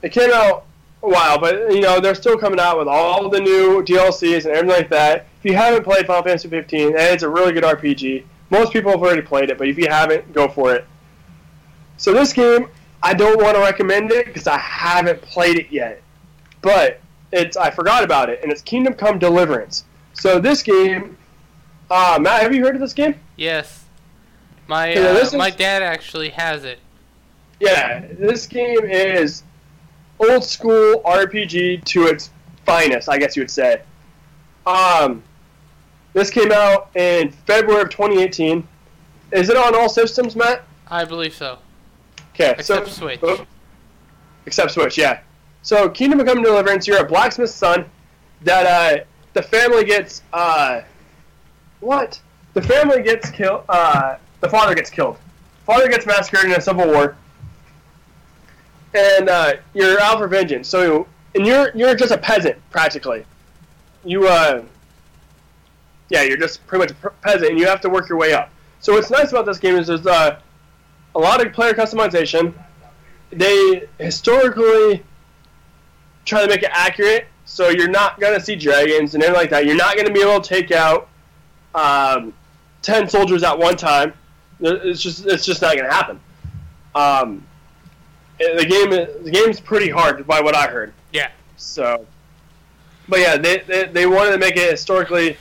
[0.01, 0.65] it came out
[1.03, 4.55] a while, but you know they're still coming out with all the new DLCs and
[4.55, 5.27] everything like that.
[5.39, 8.23] If you haven't played Final Fantasy 15, and it's a really good RPG.
[8.49, 10.85] Most people have already played it, but if you haven't, go for it.
[11.97, 12.69] So this game,
[13.03, 16.01] I don't want to recommend it because I haven't played it yet.
[16.61, 16.99] But
[17.31, 19.85] it's I forgot about it, and it's Kingdom Come Deliverance.
[20.13, 21.17] So this game,
[21.91, 23.15] uh, Matt, have you heard of this game?
[23.35, 23.83] yes.
[24.69, 26.79] My uh, is- my dad actually has it.
[27.61, 29.43] Yeah, this game is
[30.19, 32.29] old school RPG to its
[32.65, 33.81] finest, I guess you would say.
[34.65, 35.23] Um,
[36.13, 38.67] this came out in February of 2018.
[39.31, 40.63] Is it on all systems, Matt?
[40.87, 41.59] I believe so.
[42.33, 43.19] Okay, Except so, Switch.
[43.23, 43.45] oh,
[44.45, 45.21] except Switch, yeah.
[45.67, 47.89] So, Kingdom Come Deliverance, you're a blacksmith's son
[48.43, 49.03] that uh,
[49.33, 50.21] the family gets.
[50.31, 50.79] Uh,
[51.81, 52.21] what?
[52.53, 53.65] The family gets killed.
[53.67, 55.17] Uh, the father gets killed.
[55.65, 57.17] Father gets massacred in a civil war.
[58.93, 60.69] And uh, you're out for vengeance.
[60.69, 63.25] So, and you're you're just a peasant practically.
[64.05, 64.63] You uh,
[66.07, 68.51] yeah, you're just pretty much a peasant, and you have to work your way up.
[68.79, 70.39] So what's nice about this game is there's uh,
[71.13, 72.53] a lot of player customization.
[73.31, 75.03] They historically
[76.27, 79.65] try to make it accurate, so you're not gonna see dragons and everything like that.
[79.65, 81.07] You're not gonna be able to take out
[81.73, 82.33] um,
[82.81, 84.13] ten soldiers at one time.
[84.59, 86.19] It's just it's just not gonna happen.
[86.93, 87.45] Um,
[88.37, 88.89] the game
[89.23, 90.93] the game's pretty hard by what I heard.
[91.13, 91.31] Yeah.
[91.55, 92.05] So,
[93.07, 95.37] but yeah, they they, they wanted to make it historically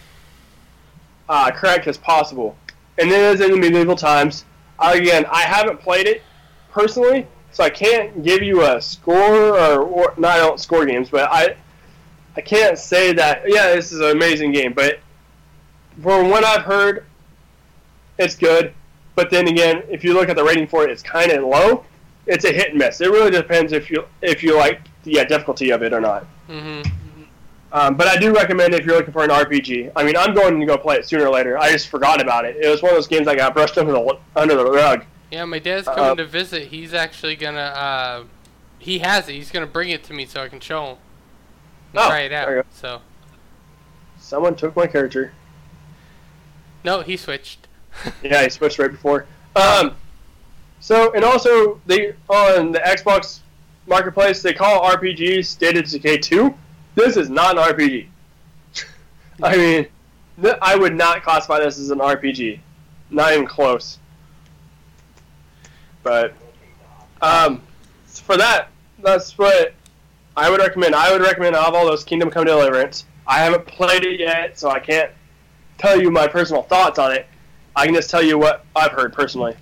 [1.28, 2.56] uh, correct as possible,
[2.98, 4.44] and it is in the medieval times.
[4.78, 6.22] Again, I haven't played it
[6.70, 11.08] personally, so I can't give you a score or, or no, I don't score games,
[11.08, 11.56] but I
[12.36, 13.44] I can't say that.
[13.46, 14.98] Yeah, this is an amazing game, but
[16.02, 17.06] from what I've heard,
[18.18, 18.74] it's good.
[19.14, 21.86] But then again, if you look at the rating for it, it's kind of low.
[22.26, 23.00] It's a hit and miss.
[23.00, 26.26] It really depends if you if you like the yeah, difficulty of it or not.
[26.50, 27.22] Mm-hmm.
[27.72, 29.92] Um, but I do recommend if you're looking for an RPG.
[29.96, 31.56] I mean, I'm going to go play it sooner or later.
[31.58, 32.56] I just forgot about it.
[32.56, 35.06] It was one of those games I got brushed under the under the rug.
[35.30, 36.68] Yeah, my dad's Uh, coming to visit.
[36.68, 37.58] He's actually gonna.
[37.60, 38.24] Uh,
[38.78, 39.32] he has it.
[39.32, 40.96] He's gonna bring it to me so I can show him.
[41.94, 42.66] Oh, try it out.
[42.72, 43.00] So
[44.18, 45.32] Someone took my character.
[46.84, 47.66] no, he switched.
[48.22, 49.26] Yeah, he switched right before.
[49.56, 49.96] Um,
[50.80, 53.40] so and also they on the Xbox
[53.86, 56.54] Marketplace they call RPGs State of Decay 2.
[56.94, 58.08] This is not an RPG.
[59.42, 59.86] I mean,
[60.42, 62.60] th- I would not classify this as an RPG.
[63.10, 63.98] Not even close.
[66.06, 66.34] But
[67.20, 67.62] um,
[68.04, 68.68] for that,
[69.02, 69.74] that's what
[70.36, 70.94] I would recommend.
[70.94, 73.06] I would recommend of all those Kingdom Come Deliverance.
[73.26, 75.10] I haven't played it yet, so I can't
[75.78, 77.26] tell you my personal thoughts on it.
[77.74, 79.56] I can just tell you what I've heard personally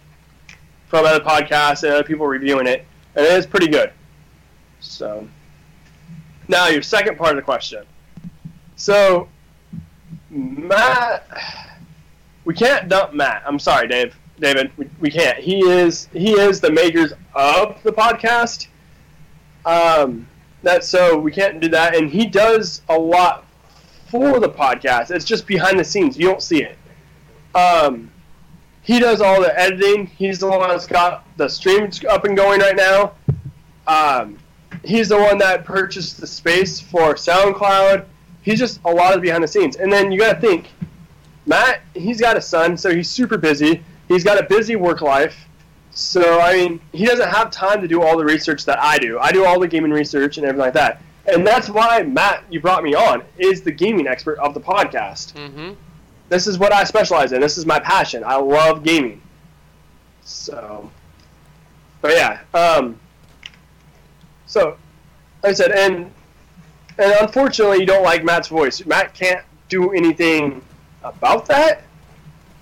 [0.88, 2.84] from other podcasts and other people reviewing it,
[3.16, 3.90] and it is pretty good.
[4.80, 5.26] So,
[6.46, 7.86] now your second part of the question.
[8.76, 9.28] So,
[10.28, 11.26] Matt,
[12.44, 13.44] we can't dump Matt.
[13.46, 14.14] I'm sorry, Dave.
[14.40, 15.38] David, we, we can't.
[15.38, 18.66] He is he is the makers of the podcast.
[19.64, 20.28] Um,
[20.62, 23.46] that so we can't do that, and he does a lot
[24.08, 25.10] for the podcast.
[25.10, 26.18] It's just behind the scenes.
[26.18, 26.78] You don't see it.
[27.54, 28.10] Um,
[28.82, 30.06] he does all the editing.
[30.06, 33.14] He's the one that's got the streams up and going right now.
[33.86, 34.38] Um,
[34.84, 38.04] he's the one that purchased the space for SoundCloud.
[38.42, 39.76] He's just a lot of behind the scenes.
[39.76, 40.68] And then you got to think,
[41.46, 43.82] Matt, he's got a son, so he's super busy.
[44.08, 45.48] He's got a busy work life.
[45.90, 49.18] So, I mean, he doesn't have time to do all the research that I do.
[49.18, 51.00] I do all the gaming research and everything like that.
[51.26, 55.34] And that's why, Matt, you brought me on, is the gaming expert of the podcast.
[55.34, 55.72] Mm-hmm.
[56.28, 57.40] This is what I specialize in.
[57.40, 58.24] This is my passion.
[58.24, 59.22] I love gaming.
[60.22, 60.90] So,
[62.00, 62.40] but yeah.
[62.52, 62.98] Um,
[64.46, 64.76] so,
[65.42, 66.10] like I said, and
[66.98, 68.84] and unfortunately, you don't like Matt's voice.
[68.86, 70.62] Matt can't do anything
[71.02, 71.82] about that.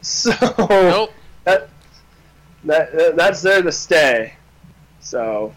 [0.04, 1.12] So Nope.
[1.44, 1.68] That,
[2.64, 4.34] that that's there to stay.
[5.00, 5.52] So,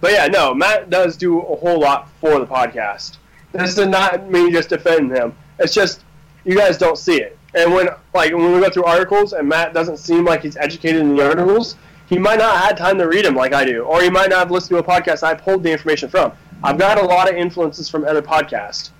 [0.00, 3.18] but yeah, no, Matt does do a whole lot for the podcast.
[3.52, 5.34] This does not mean just defend him.
[5.58, 6.02] It's just
[6.44, 7.38] you guys don't see it.
[7.54, 11.02] And when like when we go through articles and Matt doesn't seem like he's educated
[11.02, 11.76] in the articles,
[12.06, 14.30] he might not have had time to read them like I do, or he might
[14.30, 16.32] not have listened to a podcast I pulled the information from.
[16.64, 18.90] I've got a lot of influences from other podcasts.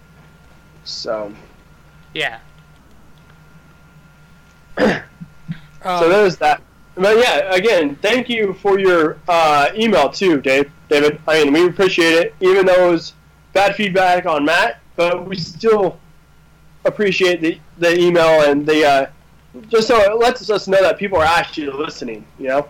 [0.85, 1.33] So,
[2.15, 2.41] Yeah.
[4.79, 5.03] so
[5.85, 6.63] Um, there's that.
[6.95, 10.71] But yeah, again, thank you for your uh, email too, Dave.
[10.89, 13.15] David, I mean, we appreciate it, even though it was
[13.55, 15.99] bad feedback on Matt, but we still
[16.85, 19.07] appreciate the, the email and the uh,
[19.69, 22.25] just so it lets us know that people are actually listening.
[22.39, 22.69] You know.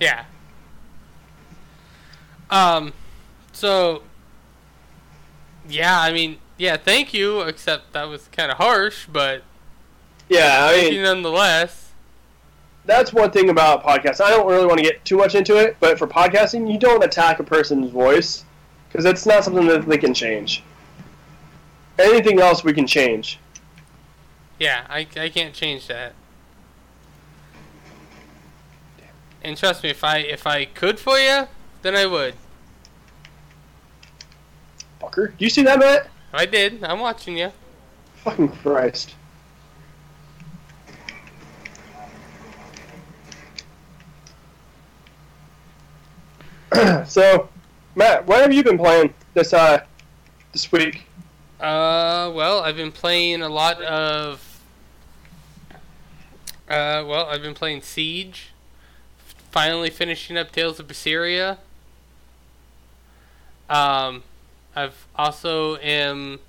[0.00, 0.24] Yeah.
[2.50, 2.92] Um,
[3.52, 4.02] so,
[5.68, 9.42] yeah, I mean, yeah, thank you, except that was kind of harsh, but
[10.28, 11.90] Yeah, I mean, nonetheless.
[12.86, 14.20] that's one thing about podcasts.
[14.20, 17.04] I don't really want to get too much into it, but for podcasting, you don't
[17.04, 18.44] attack a person's voice
[18.88, 20.62] because it's not something that they can change.
[21.98, 23.38] Anything else we can change.
[24.58, 26.14] Yeah, I, I can't change that.
[29.42, 31.46] And trust me, if I if I could for you,
[31.82, 32.34] then I would.
[35.00, 36.08] Fucker, do you see that, Matt?
[36.32, 36.82] I did.
[36.82, 37.52] I'm watching you.
[38.16, 39.14] Fucking Christ.
[47.06, 47.48] so,
[47.94, 49.84] Matt, what have you been playing this uh
[50.52, 51.06] this week?
[51.60, 54.60] Uh, well, I've been playing a lot of.
[56.68, 58.50] Uh, well, I've been playing Siege.
[59.50, 61.58] Finally finishing up Tales of Berseria.
[63.68, 64.24] Um,
[64.74, 66.40] I've also am.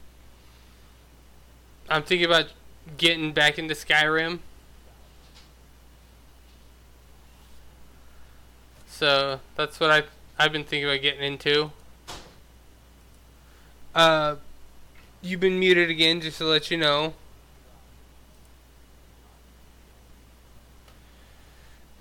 [1.87, 2.47] I'm thinking about
[2.97, 4.39] getting back into Skyrim.
[8.87, 11.71] So that's what I've I've been thinking about getting into.
[13.93, 14.35] Uh,
[15.25, 17.15] You've been muted again, just to let you know.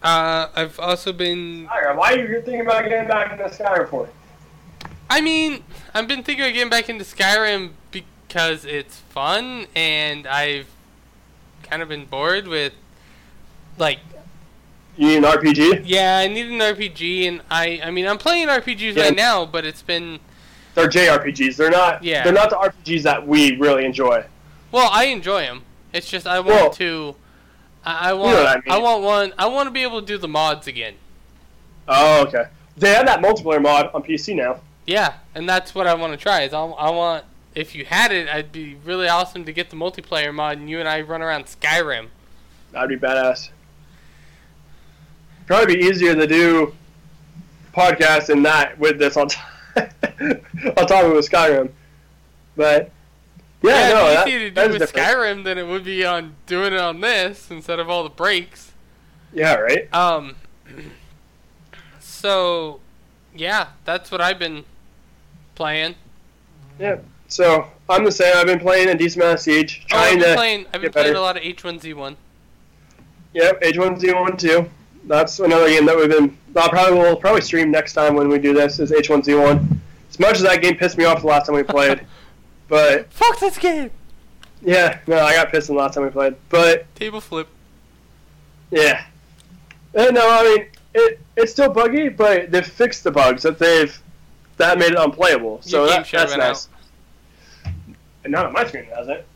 [0.03, 1.67] Uh, I've also been.
[1.67, 4.11] Tyra, why are you thinking about getting back into Skyrim for?
[5.09, 5.65] I mean,
[5.95, 10.69] I've been thinking of getting back into Skyrim because it's fun, and I've
[11.63, 12.75] kind of been bored with,
[13.79, 14.01] like,
[14.97, 15.83] You need an RPG?
[15.85, 19.03] yeah, I need an RPG, and I, I mean, I'm playing RPGs Yeah.
[19.05, 20.21] right now, but it's been,
[20.75, 21.57] They're JRPGs.
[21.57, 22.03] They're not.
[22.05, 22.23] Yeah.
[22.25, 24.25] They're not the RPGs that we really enjoy.
[24.73, 25.63] well, I enjoy them.
[25.93, 27.17] It's just I want Well- to,
[27.85, 28.83] I, I want, what I I mean.
[28.83, 30.95] want one, I want to be able to do the mods again.
[31.89, 32.45] Oh, okay.
[32.77, 34.61] They have that multiplayer mod on PC now.
[34.87, 36.43] Yeah, and that's what I want to try.
[36.43, 37.25] Is I, I want
[37.55, 40.81] if you had it, I'd be really awesome to get the multiplayer mod and you
[40.81, 42.09] and I run around Skyrim.
[42.73, 43.51] That'd be badass.
[45.47, 46.75] Probably be easier to do
[47.75, 49.45] podcasts than that with this on top,
[49.77, 51.71] on top of it with Skyrim.
[52.57, 52.91] But
[53.63, 55.07] yeah, no, it'd that, be easier to do with different.
[55.09, 58.73] Skyrim than it would be on doing it on this instead of all the breaks.
[59.33, 59.93] Yeah, right.
[59.95, 60.37] Um.
[62.01, 62.81] So,
[63.35, 64.65] yeah, that's what I've been
[65.55, 65.95] playing.
[66.79, 66.97] Yeah.
[67.29, 68.35] So I'm the same.
[68.35, 70.35] I've been playing a decent amount of Siege, Oh, I've been to.
[70.35, 70.67] playing.
[70.73, 71.19] I've been playing better.
[71.19, 72.17] a lot of H1Z1.
[73.35, 74.71] Yep, H1Z1 too.
[75.07, 76.37] That's another game that we've been.
[76.57, 79.77] I'll probably will probably stream next time when we do this is H1Z1.
[80.11, 82.07] As much as that game pissed me off the last time we played,
[82.69, 83.91] but Fuck this game.
[84.63, 87.49] Yeah, no, I got pissed the last time we played, but Table flip.
[88.71, 89.05] yeah.
[89.95, 91.21] Uh, no, I mean it.
[91.37, 93.97] It's still buggy, but they've fixed the bugs that they've
[94.57, 95.61] that made it unplayable.
[95.63, 96.69] So that, that's went nice.
[98.23, 99.27] And not on my screen, does it?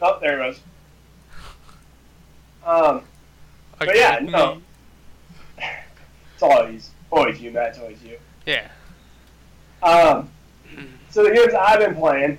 [0.00, 0.60] Oh, there it goes.
[2.64, 3.02] Um,
[3.78, 4.60] But yeah, Okay, no.
[6.42, 7.68] It's always always you, Matt.
[7.68, 8.18] It's always you.
[8.46, 8.68] Yeah.
[9.80, 10.28] Um,
[11.10, 12.36] so the games I've been playing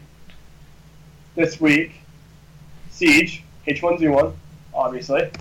[1.36, 1.94] this week,
[2.92, 4.34] Siege, H1Z1,
[4.74, 5.32] obviously.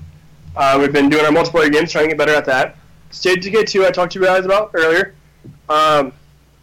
[0.54, 2.76] Uh, we've been doing our multiplayer games, trying to get better at that.
[3.10, 5.16] State Decay 2, I talked to you guys about earlier.
[5.68, 6.12] Um,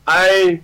[0.08, 0.62] I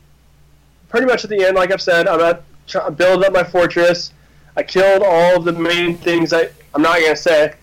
[0.88, 4.14] pretty much at the end, like I've said, I'm at try, building up my fortress.
[4.56, 6.32] I killed all of the main things.
[6.32, 7.56] I I'm not gonna say.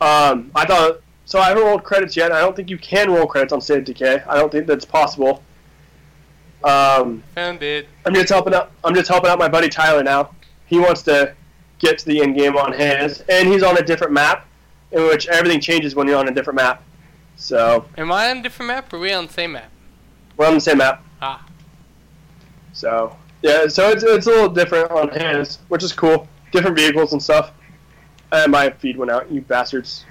[0.00, 1.38] Um, I thought so.
[1.38, 2.32] I haven't rolled credits yet.
[2.32, 4.22] I don't think you can roll credits on State of Decay.
[4.26, 5.42] I don't think that's possible.
[6.64, 7.86] Um, Found it.
[8.06, 8.70] I'm just helping out.
[8.82, 10.30] I'm just helping out my buddy Tyler now.
[10.66, 11.34] He wants to
[11.78, 14.46] get to the end game on his, and he's on a different map,
[14.92, 16.82] in which everything changes when you're on a different map.
[17.36, 19.70] So Am I on a different map or are we on the same map?
[20.38, 21.04] we're on the same map.
[21.20, 21.46] Ah.
[22.72, 26.26] So yeah, so it's it's a little different on his, which is cool.
[26.52, 27.52] Different vehicles and stuff.
[28.32, 30.04] And my feed went out, you bastards.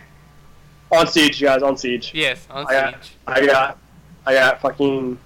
[0.91, 2.11] On siege, guys, on siege.
[2.13, 3.13] Yes, on I got, Siege.
[3.27, 3.77] I got,
[4.25, 5.17] I got fucking.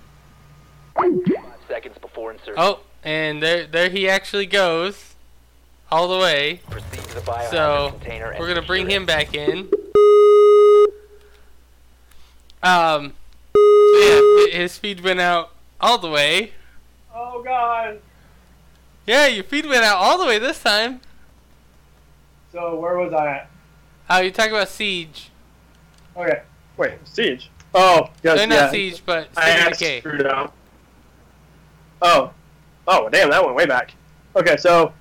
[0.95, 1.22] Five
[1.68, 2.55] seconds before insertion.
[2.57, 5.16] Oh, and there there he actually goes.
[5.91, 6.62] All the way.
[6.70, 9.70] Proceed to the So, container We're gonna bring secure him back in.
[12.62, 13.14] Um,
[13.55, 15.51] yeah, his feed went out
[15.82, 16.51] all the way.
[17.14, 18.01] Oh god.
[19.07, 21.01] Yeah, your feed went out all the way this time.
[22.51, 23.49] So where was I at?
[24.10, 25.32] Oh, you're talking about Siege?
[26.20, 26.41] Okay.
[26.78, 27.49] Wait, siege.
[27.74, 28.72] Oh, yes, No, not yeah.
[28.72, 29.99] Siege, but I State of had Decay.
[29.99, 30.53] screwed up.
[32.01, 32.32] Oh.
[32.88, 33.93] Oh, damn, that went way back.
[34.36, 34.93] Okay, so.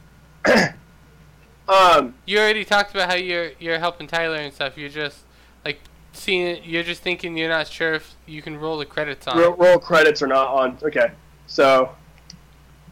[1.68, 4.76] um, You already talked about how you're you're helping Tyler and stuff.
[4.76, 5.20] You're just
[5.64, 5.80] like
[6.12, 6.64] seeing it.
[6.64, 9.38] You're just thinking you're not sure if you can roll the credits on.
[9.38, 10.78] roll, roll credits or not on.
[10.82, 11.10] Okay,
[11.46, 11.90] so.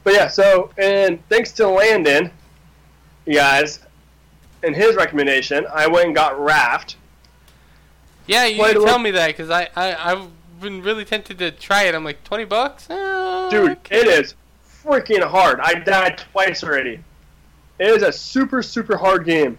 [0.04, 2.30] But yeah, so, and thanks to Landon,
[3.26, 3.80] you guys,
[4.62, 6.96] and his recommendation, I went and got Raft.
[8.26, 10.28] Yeah, you a tell me that because I, I I've
[10.60, 11.94] been really tempted to try it.
[11.94, 14.00] I'm like twenty bucks, Eh, Dude, okay.
[14.00, 14.34] it is
[14.84, 15.60] freaking hard.
[15.60, 17.00] I died twice already.
[17.78, 19.58] It is a super, super hard game.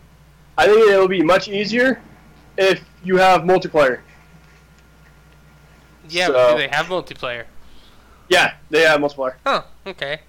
[0.58, 2.02] I think it'll be much easier
[2.58, 4.00] if you have multiplayer.
[6.10, 7.46] Yeah, but so- do they have multiplayer?
[8.30, 9.36] Yeah, they have multiplayer.
[9.46, 9.64] Huh.
[9.86, 10.20] Okay.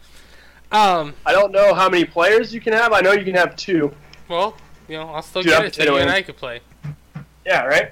[0.70, 1.14] Um.
[1.26, 2.92] I don't know how many players you can have.
[2.92, 3.92] I know you can have two.
[4.28, 4.54] Well,
[4.86, 6.10] you know, I'll still Dude, get I'm it so you and.
[6.10, 6.60] I could play.
[7.46, 7.90] Yeah, right.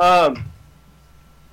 [0.00, 0.44] Um,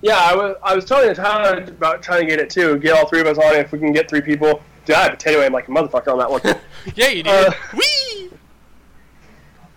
[0.02, 2.78] yeah, I was I was telling Tyler about trying to get it too.
[2.80, 4.62] Get all three of us on it if we can get three people.
[4.86, 6.42] Dude, I potato aim like a motherfucker on that one.
[6.96, 7.48] yeah, you did.
[7.48, 8.30] Uh, Whee!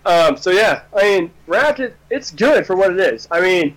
[0.05, 3.27] Um, so yeah, I mean, it, it's good for what it is.
[3.29, 3.75] I mean,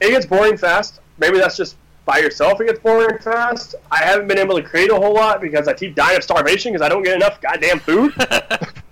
[0.00, 1.00] it gets boring fast.
[1.18, 2.60] Maybe that's just by yourself.
[2.60, 3.76] It gets boring fast.
[3.90, 6.72] I haven't been able to create a whole lot because I keep dying of starvation
[6.72, 8.12] because I don't get enough goddamn food.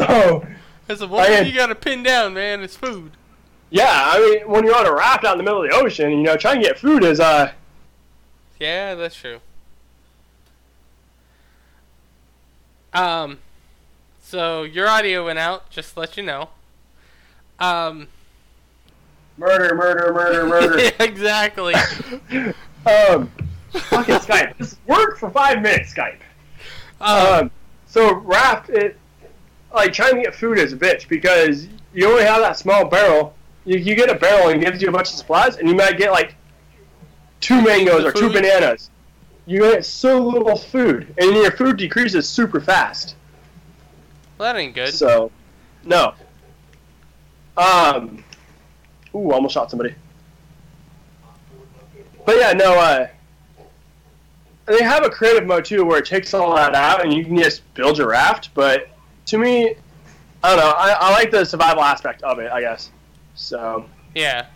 [0.00, 0.46] So
[0.86, 2.62] There's a I thing you gotta pin down, man.
[2.62, 3.16] It's food.
[3.70, 6.10] Yeah, I mean, when you're on a raft out in the middle of the ocean,
[6.10, 7.52] you know, trying to get food is uh,
[8.58, 9.40] Yeah, that's true.
[12.92, 13.38] Um,
[14.20, 15.70] so your audio went out.
[15.70, 16.50] Just to let you know.
[17.58, 18.08] Um,
[19.36, 20.90] murder, murder, murder, murder.
[21.00, 21.74] exactly.
[22.86, 23.30] um,
[23.72, 24.56] fucking Skype.
[24.58, 26.18] Just work for five minutes, Skype.
[27.00, 27.50] Um, Um,
[27.86, 28.96] so raft, it
[29.72, 33.34] like trying to get food is a bitch because you only have that small barrel.
[33.64, 35.74] You, you get a barrel and it gives you a bunch of supplies, and you
[35.74, 36.34] might get like
[37.40, 38.90] two mangoes or two bananas.
[39.46, 43.16] You get so little food, and your food decreases super fast.
[44.38, 44.94] well, that ain't good.
[44.94, 45.30] So,
[45.84, 46.14] no.
[47.56, 48.24] Um.
[49.14, 49.94] Ooh, almost shot somebody.
[52.24, 52.74] But yeah, no.
[52.74, 53.08] Uh,
[54.66, 57.36] they have a creative mode too, where it takes all that out, and you can
[57.36, 58.50] just build your raft.
[58.54, 58.88] But
[59.26, 59.74] to me,
[60.44, 60.72] I don't know.
[60.76, 62.52] I, I like the survival aspect of it.
[62.52, 62.90] I guess.
[63.40, 63.86] So.
[64.14, 64.46] yeah.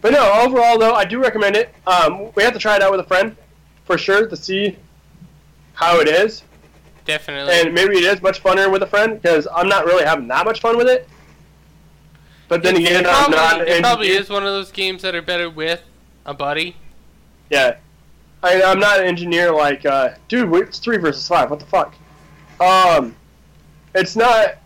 [0.00, 1.74] But no, overall though, I do recommend it.
[1.86, 3.36] Um, we have to try it out with a friend,
[3.84, 4.76] for sure, to see
[5.74, 6.42] how it is.
[7.04, 7.54] Definitely.
[7.54, 10.44] and maybe it is much funner with a friend because I'm not really having that
[10.44, 11.08] much fun with it.
[12.48, 13.60] But then again, it I'm not.
[13.62, 15.82] it probably is one of those games that are better with
[16.26, 16.76] a buddy.
[17.48, 17.76] Yeah,
[18.42, 20.52] I, I'm not an engineer like, uh, dude.
[20.54, 21.50] It's three versus five.
[21.50, 21.94] What the fuck?
[22.60, 23.16] Um,
[23.94, 24.56] it's not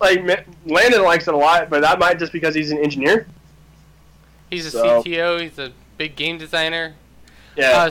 [0.00, 3.26] like Landon likes it a lot, but that might just because he's an engineer.
[4.50, 5.38] He's a So- CTO.
[5.40, 6.94] He's a big game designer.
[7.56, 7.90] Yeah, Uh,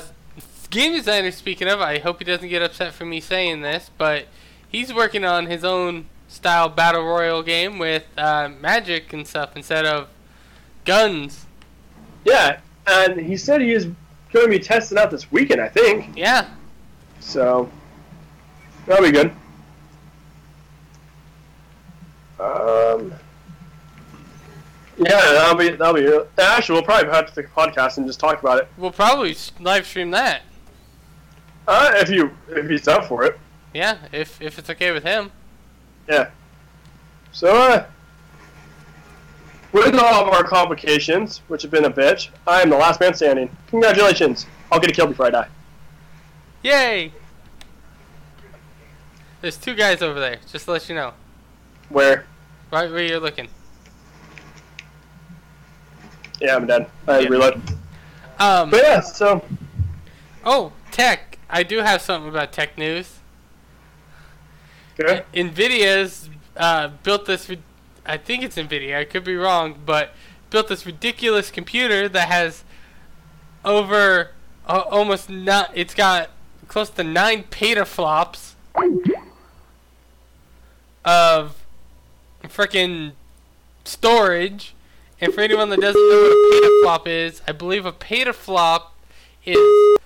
[0.70, 4.26] game designer, speaking of, I hope he doesn't get upset for me saying this, but
[4.70, 9.86] he's working on his own style battle royale game with uh, magic and stuff instead
[9.86, 10.08] of
[10.86, 11.46] guns.
[12.26, 13.86] Yeah, and he said he is
[14.34, 16.12] going to be testing out this weekend, I think.
[16.16, 16.48] Yeah.
[17.20, 17.70] So
[18.86, 19.32] that'll be good.
[22.40, 23.14] Um.
[24.98, 26.26] Yeah, that'll be that'll be.
[26.38, 28.68] Actually, we'll probably have to take a podcast and just talk about it.
[28.78, 30.44] We'll probably live stream that.
[31.68, 33.38] Uh, if you if he's up for it.
[33.74, 35.32] Yeah, if if it's okay with him.
[36.08, 36.30] Yeah.
[37.32, 37.86] So, uh,
[39.74, 43.14] with all of our complications, which have been a bitch, I am the last man
[43.14, 43.50] standing.
[43.68, 44.46] Congratulations!
[44.72, 45.48] I'll get a kill before I die.
[46.64, 47.12] Yay!
[49.42, 51.14] There's two guys over there, just to let you know.
[51.90, 52.26] Where?
[52.72, 53.48] Right where you're looking.
[56.42, 56.90] Yeah, I'm dead.
[57.08, 57.30] I Yeah.
[57.30, 57.62] reload.
[58.40, 59.44] Um, But yeah, so
[60.44, 61.38] oh, tech.
[61.50, 63.20] I do have something about tech news.
[65.00, 65.24] okay.
[65.34, 67.50] Nvidia's uh, built this.
[68.06, 68.98] I think it's Nvidia.
[68.98, 70.14] I could be wrong, but
[70.50, 72.64] built this ridiculous computer that has
[73.64, 74.32] over
[74.68, 75.72] uh, almost not.
[75.74, 76.30] It's got
[76.68, 78.54] close to nine petaflops
[81.04, 81.56] of
[82.50, 83.14] freaking
[83.84, 84.74] storage.
[85.22, 88.88] And for anyone that doesn't know what a petaflop is, I believe a petaflop
[89.46, 89.98] is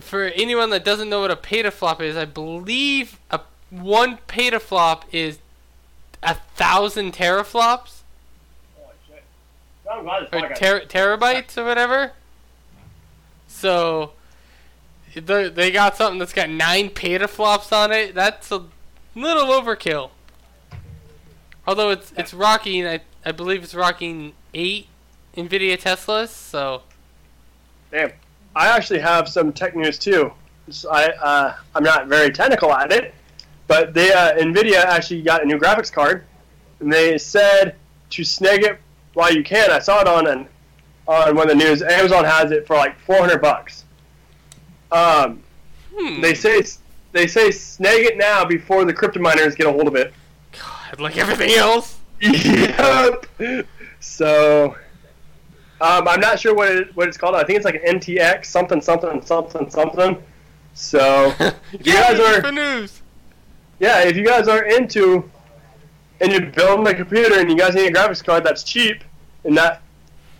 [0.00, 3.40] for anyone that doesn't know what a petaflop is, I believe a
[3.70, 5.38] one petaflop is
[6.22, 8.00] a thousand teraflops
[9.92, 12.12] Oh, or ter- terabytes or whatever.
[13.48, 14.12] So
[15.14, 18.14] they got something that's got nine petaflops on it.
[18.14, 18.66] That's a
[19.16, 20.10] little overkill.
[21.66, 24.88] Although it's it's rocking, I I believe it's rocking eight
[25.36, 26.28] Nvidia Teslas.
[26.28, 26.82] So
[27.90, 28.12] Damn.
[28.54, 30.32] I actually have some tech news too.
[30.70, 33.14] So I uh, I'm not very technical at it,
[33.66, 36.24] but they uh, Nvidia actually got a new graphics card,
[36.80, 37.76] and they said
[38.10, 38.78] to snag it
[39.14, 39.70] while you can.
[39.70, 40.48] I saw it on an
[41.06, 41.82] on one of the news.
[41.82, 43.84] Amazon has it for like 400 bucks.
[44.92, 45.42] Um,
[45.94, 46.62] hmm, they say
[47.12, 50.12] they say snag it now before the crypto miners get a hold of it.
[50.90, 51.98] God, like everything else.
[52.20, 53.26] yep.
[54.00, 54.74] So,
[55.80, 57.34] um, I'm not sure what it, what it's called.
[57.34, 60.22] I think it's like an NTX something something something something.
[60.74, 63.02] So, if you guys are for news.
[63.78, 65.30] yeah, if you guys are into
[66.20, 69.02] and you're building a computer and you guys need a graphics card that's cheap
[69.44, 69.82] and that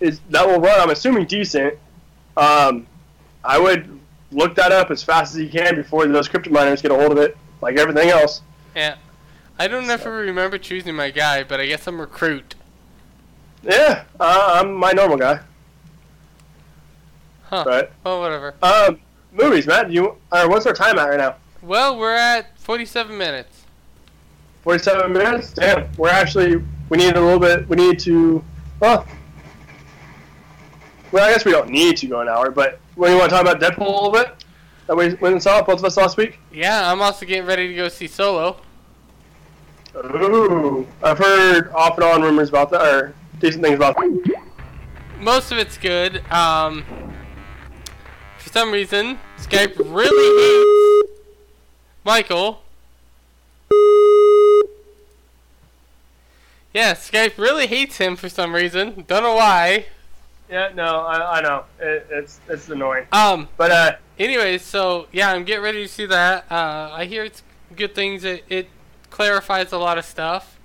[0.01, 1.74] is that will run, I'm assuming decent.
[2.36, 2.86] Um,
[3.44, 3.98] I would
[4.32, 7.12] look that up as fast as you can before those crypto miners get a hold
[7.12, 8.42] of it, like everything else.
[8.76, 8.96] Yeah.
[9.61, 12.55] I don't ever remember choosing my guy, but I guess I'm recruit.
[13.63, 15.41] Yeah, uh, I'm my normal guy,
[17.45, 17.65] Huh.
[17.67, 17.93] but.
[18.03, 18.55] Well, whatever.
[18.63, 19.01] Um,
[19.31, 19.91] movies, Matt.
[19.91, 21.35] You or what's our time at right now?
[21.61, 23.65] Well, we're at 47 minutes.
[24.63, 25.53] Forty-seven minutes.
[25.53, 26.57] Damn, we're actually
[26.89, 27.69] we need a little bit.
[27.69, 28.43] We need to.
[28.81, 29.07] Well,
[31.13, 33.37] well, I guess we don't need to go an hour, but when you want to
[33.37, 34.43] talk about Deadpool a little bit,
[34.87, 36.39] that we went and saw both of us last week.
[36.51, 38.57] Yeah, I'm also getting ready to go see Solo.
[39.97, 43.97] Ooh, I've heard off and on rumors about that, or decent things about.
[43.97, 44.43] That.
[45.18, 46.22] Most of it's good.
[46.30, 46.84] Um,
[48.38, 51.20] for some reason, Skype really hates
[52.05, 52.62] Michael.
[56.72, 59.05] Yeah, Skype really hates him for some reason.
[59.09, 59.86] Don't know why.
[60.49, 65.30] Yeah, no, I, I know it, it's it's annoying, Um, but uh, anyways, so yeah,
[65.32, 66.51] I'm getting ready to see that.
[66.51, 67.43] Uh, I hear it's
[67.76, 68.24] good things.
[68.24, 68.68] It, it
[69.11, 70.59] clarifies a lot of stuff.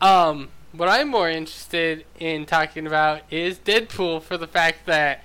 [0.00, 5.22] Um, what I'm more interested in talking about is Deadpool for the fact that,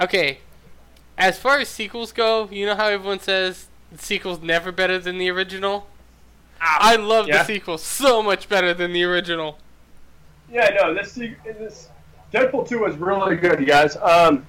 [0.00, 0.38] okay,
[1.16, 5.18] as far as sequels go, you know how everyone says the sequel's never better than
[5.18, 5.88] the original?
[6.60, 7.38] I love Yeah.
[7.38, 9.58] the sequel so much better than the original.
[10.50, 11.88] Yeah, no, this this
[12.32, 13.96] Deadpool two was really good, you guys.
[13.96, 14.46] Um,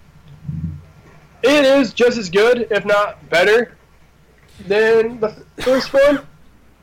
[1.44, 3.76] it is just as good, if not better,
[4.68, 5.30] than the
[5.60, 6.26] first one.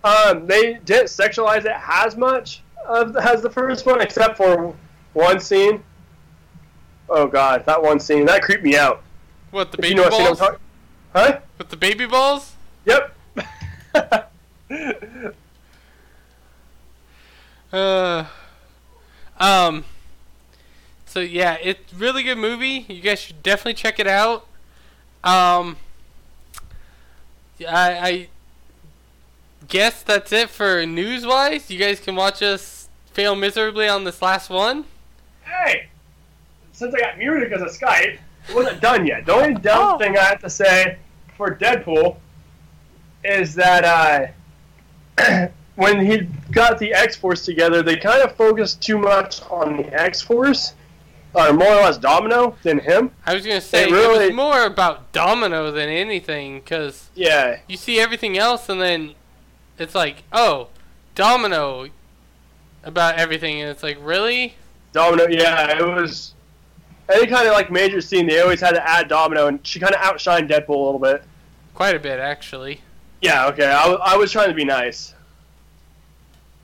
[0.04, 4.74] Um, they didn't sexualize it as much of, as the first one, except for
[5.12, 5.82] one scene.
[7.08, 9.02] Oh god, that one scene that creeped me out.
[9.50, 10.38] What, the baby you know balls?
[10.38, 10.58] talking,
[11.12, 11.40] huh?
[11.58, 12.54] With the baby balls?
[12.84, 13.16] Yep.
[17.72, 18.24] Uh,
[19.38, 19.84] um.
[21.04, 22.86] So yeah, it's really good movie.
[22.88, 24.46] You guys should definitely check it out.
[25.24, 25.76] Um.
[27.58, 28.28] yeah, I, I
[29.68, 31.70] guess that's it for news wise.
[31.70, 34.84] You guys can watch us fail miserably on this last one.
[35.44, 35.88] hey,
[36.72, 39.24] since I got muted because of Skype, it wasn't done yet.
[39.26, 39.98] The only dumb Oh.
[39.98, 40.98] thing I have to say
[41.36, 42.16] for Deadpool
[43.24, 44.32] is that
[45.18, 49.76] uh, when he got the X Force together, they kind of focused too much on
[49.78, 50.74] the X Force,
[51.34, 53.10] or more or less Domino, than him.
[53.26, 57.76] I was gonna say It it was more about Domino than anything, because Yeah, you
[57.76, 59.14] see everything else, and then
[59.78, 60.68] it's like, oh,
[61.14, 61.88] Domino
[62.84, 64.54] about everything, and it's like, really?
[64.92, 65.26] Domino.
[65.28, 66.34] Yeah, it was
[67.12, 68.26] any kind of like major scene.
[68.26, 71.22] They always had to add Domino, and she kind of outshined Deadpool a little bit.
[71.74, 72.80] Quite a bit, actually.
[73.20, 73.66] Yeah, okay.
[73.66, 75.14] I, w- I was trying to be nice.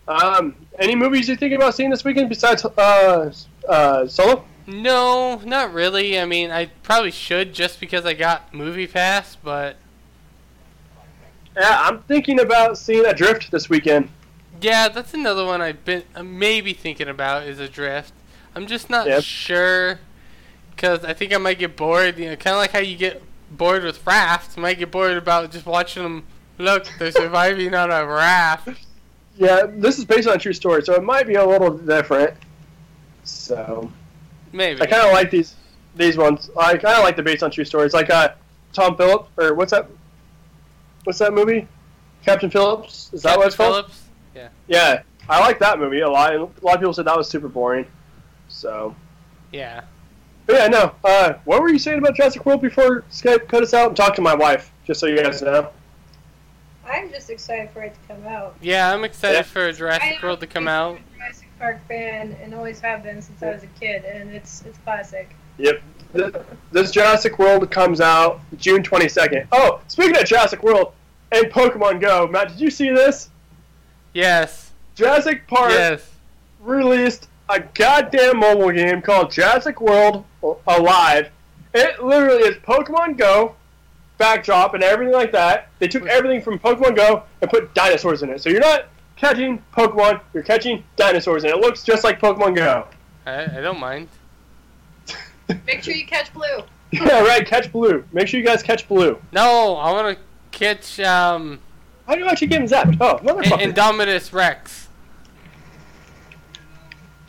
[0.08, 3.32] Um, any movies you're thinking about seeing this weekend besides uh,
[3.68, 4.44] uh, Solo?
[4.66, 6.18] No, not really.
[6.18, 9.76] I mean, I probably should just because I got Movie Pass, but
[11.56, 14.08] Yeah, I'm thinking about seeing Adrift this weekend.
[14.60, 18.12] yeah, that's another one I've been uh, maybe thinking about is Adrift.
[18.54, 19.22] I'm just not Yep.
[19.22, 19.98] sure
[20.70, 22.18] because I think I might get bored.
[22.18, 24.56] You know, kind of like how you get bored with rafts.
[24.56, 26.24] I might get bored about just watching them.
[26.58, 28.68] Look, they're surviving on a raft.
[29.36, 32.34] Yeah, this is based on a true story, so it might be a little different.
[33.24, 33.90] So
[34.52, 34.80] Maybe.
[34.82, 35.54] I kind of like these
[35.96, 36.50] these ones.
[36.58, 38.30] I kind of like the based on true stories, like uh,
[38.72, 39.86] Tom Phillips or what's that?
[41.04, 41.66] What's that movie?
[42.24, 43.10] Captain Phillips.
[43.12, 43.86] Is that what it's called?
[43.86, 43.98] Phillips?
[44.68, 46.34] Yeah, I like that movie a lot.
[46.34, 47.86] A lot of people said that was super boring.
[48.48, 48.94] So,
[49.50, 49.82] Yeah.
[50.46, 50.94] but yeah, no.
[51.04, 53.88] Uh, what were you saying about Jurassic World before Skype cut us out?
[53.88, 55.68] And talk to my wife, just so you guys know.
[56.86, 58.56] I'm just excited for it to come out.
[58.60, 59.42] Yeah, I'm excited Yeah.
[59.42, 60.98] for Jurassic I World to come am out.
[60.98, 64.62] a Jurassic Park fan and always have been since I was a kid, and it's
[64.62, 65.34] it's classic.
[65.62, 66.34] Th-
[66.72, 69.46] This Jurassic World comes out June 22nd.
[69.52, 70.92] Oh, speaking of Jurassic World
[71.30, 73.30] and Pokemon Go, Matt, did you see this?
[74.14, 74.72] Yes.
[74.94, 76.10] Jurassic Park Yes.
[76.60, 80.24] released a goddamn mobile game called Jurassic World
[80.66, 81.30] Alive.
[81.74, 83.54] It literally is Pokemon Go
[84.18, 85.68] backdrop and everything like that.
[85.78, 88.40] They took everything from Pokemon Go and put dinosaurs in it.
[88.42, 88.86] So you're not
[89.16, 92.86] catching Pokemon, you're catching dinosaurs, and it looks just like Pokemon Go.
[93.26, 94.08] I, I don't mind.
[95.66, 96.62] Make sure you catch Blue.
[96.92, 97.46] yeah, right.
[97.46, 98.04] Catch Blue.
[98.12, 99.20] Make sure you guys catch Blue.
[99.32, 100.24] No, I want to
[100.56, 101.58] catch um
[102.06, 102.96] How do you actually get him zapped?
[103.00, 103.60] Oh, motherfucker.
[103.60, 104.88] In- Indominus Rex.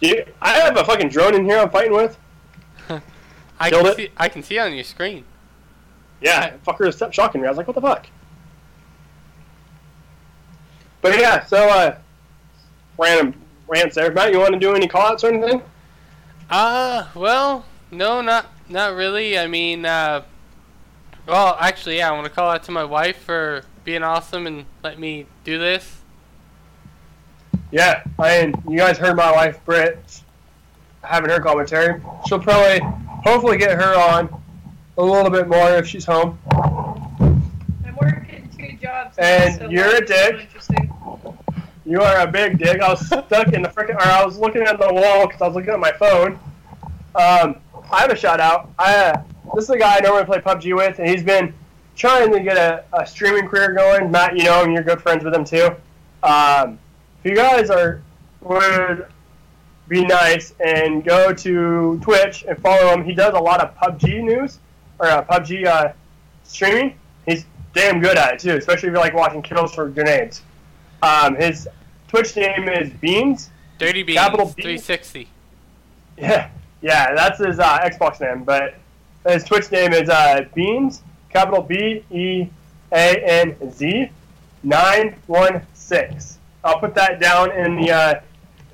[0.01, 2.17] You- I have a fucking drone in here I'm fighting with.
[3.59, 3.95] I Killed can it?
[3.97, 4.09] see.
[4.17, 5.23] I can see on your screen.
[6.21, 7.47] Yeah, fucker stepped shocking me.
[7.47, 8.07] I was like, what the fuck?
[11.01, 11.97] But yeah, so uh,
[12.97, 13.33] random
[13.67, 14.11] rants there.
[14.11, 15.61] Matt, you want to do any call outs or anything?
[16.49, 19.37] Uh, well, no, not not really.
[19.37, 20.23] I mean, uh,
[21.27, 24.65] well, actually, yeah, I want to call out to my wife for being awesome and
[24.83, 26.01] let me do this.
[27.71, 30.21] Yeah, I you guys heard my wife Britt
[31.03, 32.01] having her commentary.
[32.27, 32.79] She'll probably,
[33.23, 34.29] hopefully, get her on
[34.97, 36.37] a little bit more if she's home.
[36.51, 39.17] I'm working two jobs.
[39.17, 40.41] And so you're a that's so dick.
[40.41, 40.93] Interesting.
[41.85, 42.81] You are a big dick.
[42.81, 45.47] I was stuck in the freaking, or I was looking at the wall because I
[45.47, 46.39] was looking at my phone.
[47.15, 47.57] Um,
[47.93, 48.71] I have a shout out.
[48.79, 49.23] I uh,
[49.55, 51.53] this is a guy I normally play PUBG with, and he's been
[51.95, 54.09] trying to get a, a streaming career going.
[54.09, 54.71] Matt, you know him.
[54.71, 55.75] You're good friends with him too.
[56.23, 56.79] Um,
[57.23, 58.01] if you guys are
[58.41, 59.07] would
[59.87, 63.03] be nice and go to Twitch and follow him.
[63.03, 64.59] He does a lot of PUBG news
[64.99, 65.93] or uh, PUBG uh,
[66.43, 66.97] streaming.
[67.25, 70.41] He's damn good at it too, especially if you like watching kills for grenades.
[71.01, 71.67] Um, his
[72.07, 73.49] Twitch name is Beans.
[73.77, 74.61] Dirty Beans Capital B?
[74.61, 75.27] 360.
[76.17, 76.49] Yeah,
[76.83, 78.75] yeah, that's his uh, Xbox name, but
[79.25, 82.49] his Twitch name is uh, Beans, capital B E
[82.91, 84.09] A N Z,
[84.63, 86.39] nine one six.
[86.63, 88.21] I'll put that down in the uh,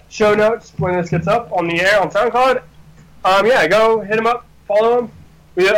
[0.10, 2.64] show notes when this gets up on the air on SoundCloud.
[3.24, 5.12] Um, yeah, go hit him up, follow him.
[5.56, 5.76] We, uh,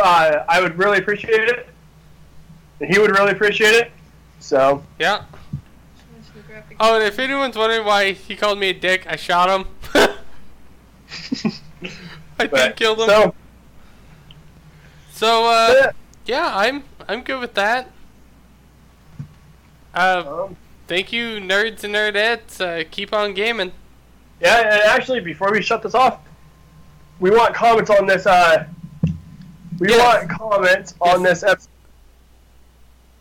[0.48, 1.66] I would really appreciate it,
[2.80, 3.92] and he would really appreciate it.
[4.40, 5.24] So, Yeah.
[6.80, 9.66] Oh, and if anyone's wondering why he called me a dick, I shot him.
[12.44, 13.08] I but, kill him.
[13.08, 13.34] so
[15.12, 15.92] So, uh,
[16.26, 17.90] yeah, I'm I'm good with that.
[19.94, 22.60] Uh, um, thank you, nerds and nerdettes.
[22.60, 23.72] Uh, keep on gaming.
[24.40, 26.18] Yeah, and actually, before we shut this off,
[27.20, 28.26] we want comments on this.
[28.26, 28.66] Uh,
[29.78, 29.98] we Yes.
[29.98, 31.68] want comments on this episode.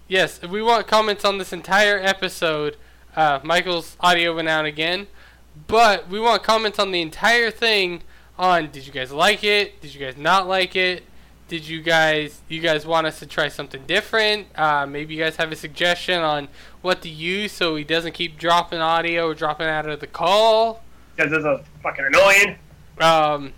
[0.08, 2.76] Yes, we want comments on this entire episode.
[3.16, 5.08] Uh, Michael's audio went out again,
[5.68, 8.02] but we want comments on the entire thing.
[8.38, 9.82] On did you guys like it?
[9.82, 11.04] Did you guys not like it?
[11.48, 14.48] Did you guys you guys want us to try something different?
[14.58, 16.48] Uh, maybe you guys have a suggestion on
[16.82, 20.82] what to use so he doesn't keep dropping audio or dropping out of the call.
[21.16, 22.58] Because this is fucking annoying.
[23.00, 23.54] Um,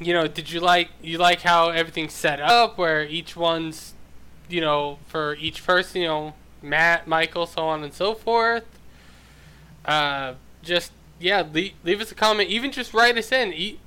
[0.00, 3.94] you know, did you like you like how everything's set up, where each one's,
[4.48, 8.64] you know, for each person, you know, Matt, Michael, so on and so forth.
[9.84, 12.48] Uh, just yeah, leave, leave us a comment.
[12.48, 13.52] Even just write us in.
[13.52, 13.78] You,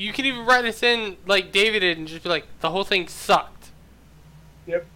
[0.00, 2.84] you can even write us in like David did, and just be like, the whole
[2.84, 3.70] thing sucked.
[4.66, 4.86] Yep.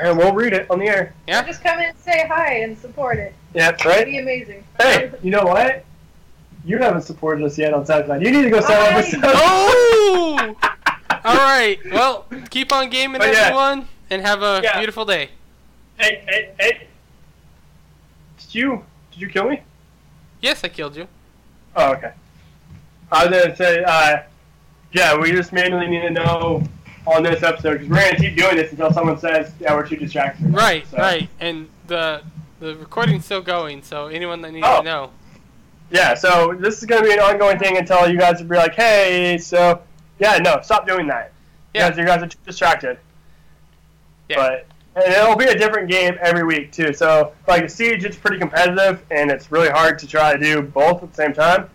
[0.00, 1.14] And we'll read it on the air.
[1.26, 1.42] Yeah.
[1.44, 3.34] Just come in and say hi and support it.
[3.54, 4.04] Yeah, It'd right?
[4.04, 4.64] be amazing.
[4.78, 5.84] Hey, you know what?
[6.64, 8.22] You haven't supported us yet on SoundCloud.
[8.24, 9.32] You need to go sign up with Hi.
[9.34, 10.56] Oh!
[11.24, 11.78] All right.
[11.90, 13.40] Well, keep on gaming, But yeah.
[13.40, 14.76] everyone, and have a Yeah.
[14.78, 15.30] beautiful day.
[15.98, 16.86] Hey, hey, hey.
[18.38, 19.62] Did you, did you kill me?
[20.40, 21.08] Yes, I killed you.
[21.74, 22.12] Oh, okay.
[23.12, 24.18] I was gonna say, uh,
[24.92, 26.62] yeah, we just manually need to know
[27.06, 29.96] on this episode because we're gonna keep doing this until someone says, yeah, we're too
[29.96, 30.52] distracted.
[30.52, 32.22] Right, So, right, and the
[32.58, 34.78] the recording's still going, so anyone that needs Oh.
[34.78, 35.10] to know.
[35.90, 38.74] Yeah, so this is gonna be an ongoing thing until you guys will be like,
[38.74, 39.80] hey, so
[40.18, 41.32] yeah, no, stop doing that.
[41.74, 41.88] Yeah.
[41.88, 42.98] Because you guys are too distracted.
[44.28, 44.36] Yeah.
[44.36, 44.66] But
[45.04, 46.92] and it'll be a different game every week too.
[46.94, 51.02] So like Siege, it's pretty competitive and it's really hard to try to do both
[51.02, 51.68] at the same time.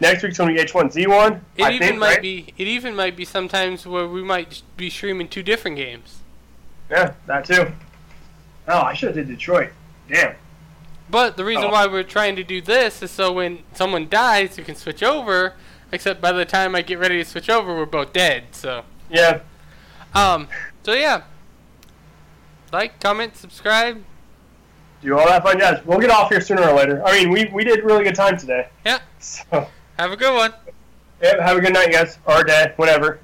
[0.00, 1.40] Next week's gonna be H1Z1.
[1.56, 2.22] It I even think, might right?
[2.22, 2.52] be.
[2.58, 6.18] It even might be sometimes where we might be streaming two different games.
[6.90, 7.72] Yeah, that too.
[8.68, 9.70] Oh, I should have did Detroit.
[10.10, 10.34] Damn.
[11.08, 11.70] But the reason Oh.
[11.70, 15.54] why we're trying to do this is so when someone dies, you can switch over.
[15.92, 18.44] Except by the time I get ready to switch over, we're both dead.
[18.50, 19.38] So, Yeah.
[20.14, 20.48] um,
[20.82, 21.22] so yeah.
[22.72, 24.02] Like, comment, subscribe.
[25.00, 25.84] Do all that fun jazz.
[25.86, 27.02] We'll get off here sooner or later.
[27.06, 28.68] I mean, we, we did really good time today.
[28.84, 28.98] Yeah.
[29.18, 29.66] So,
[29.98, 30.52] Have a good one.
[31.22, 33.18] yeah, have a good night, guys, or day, whatever.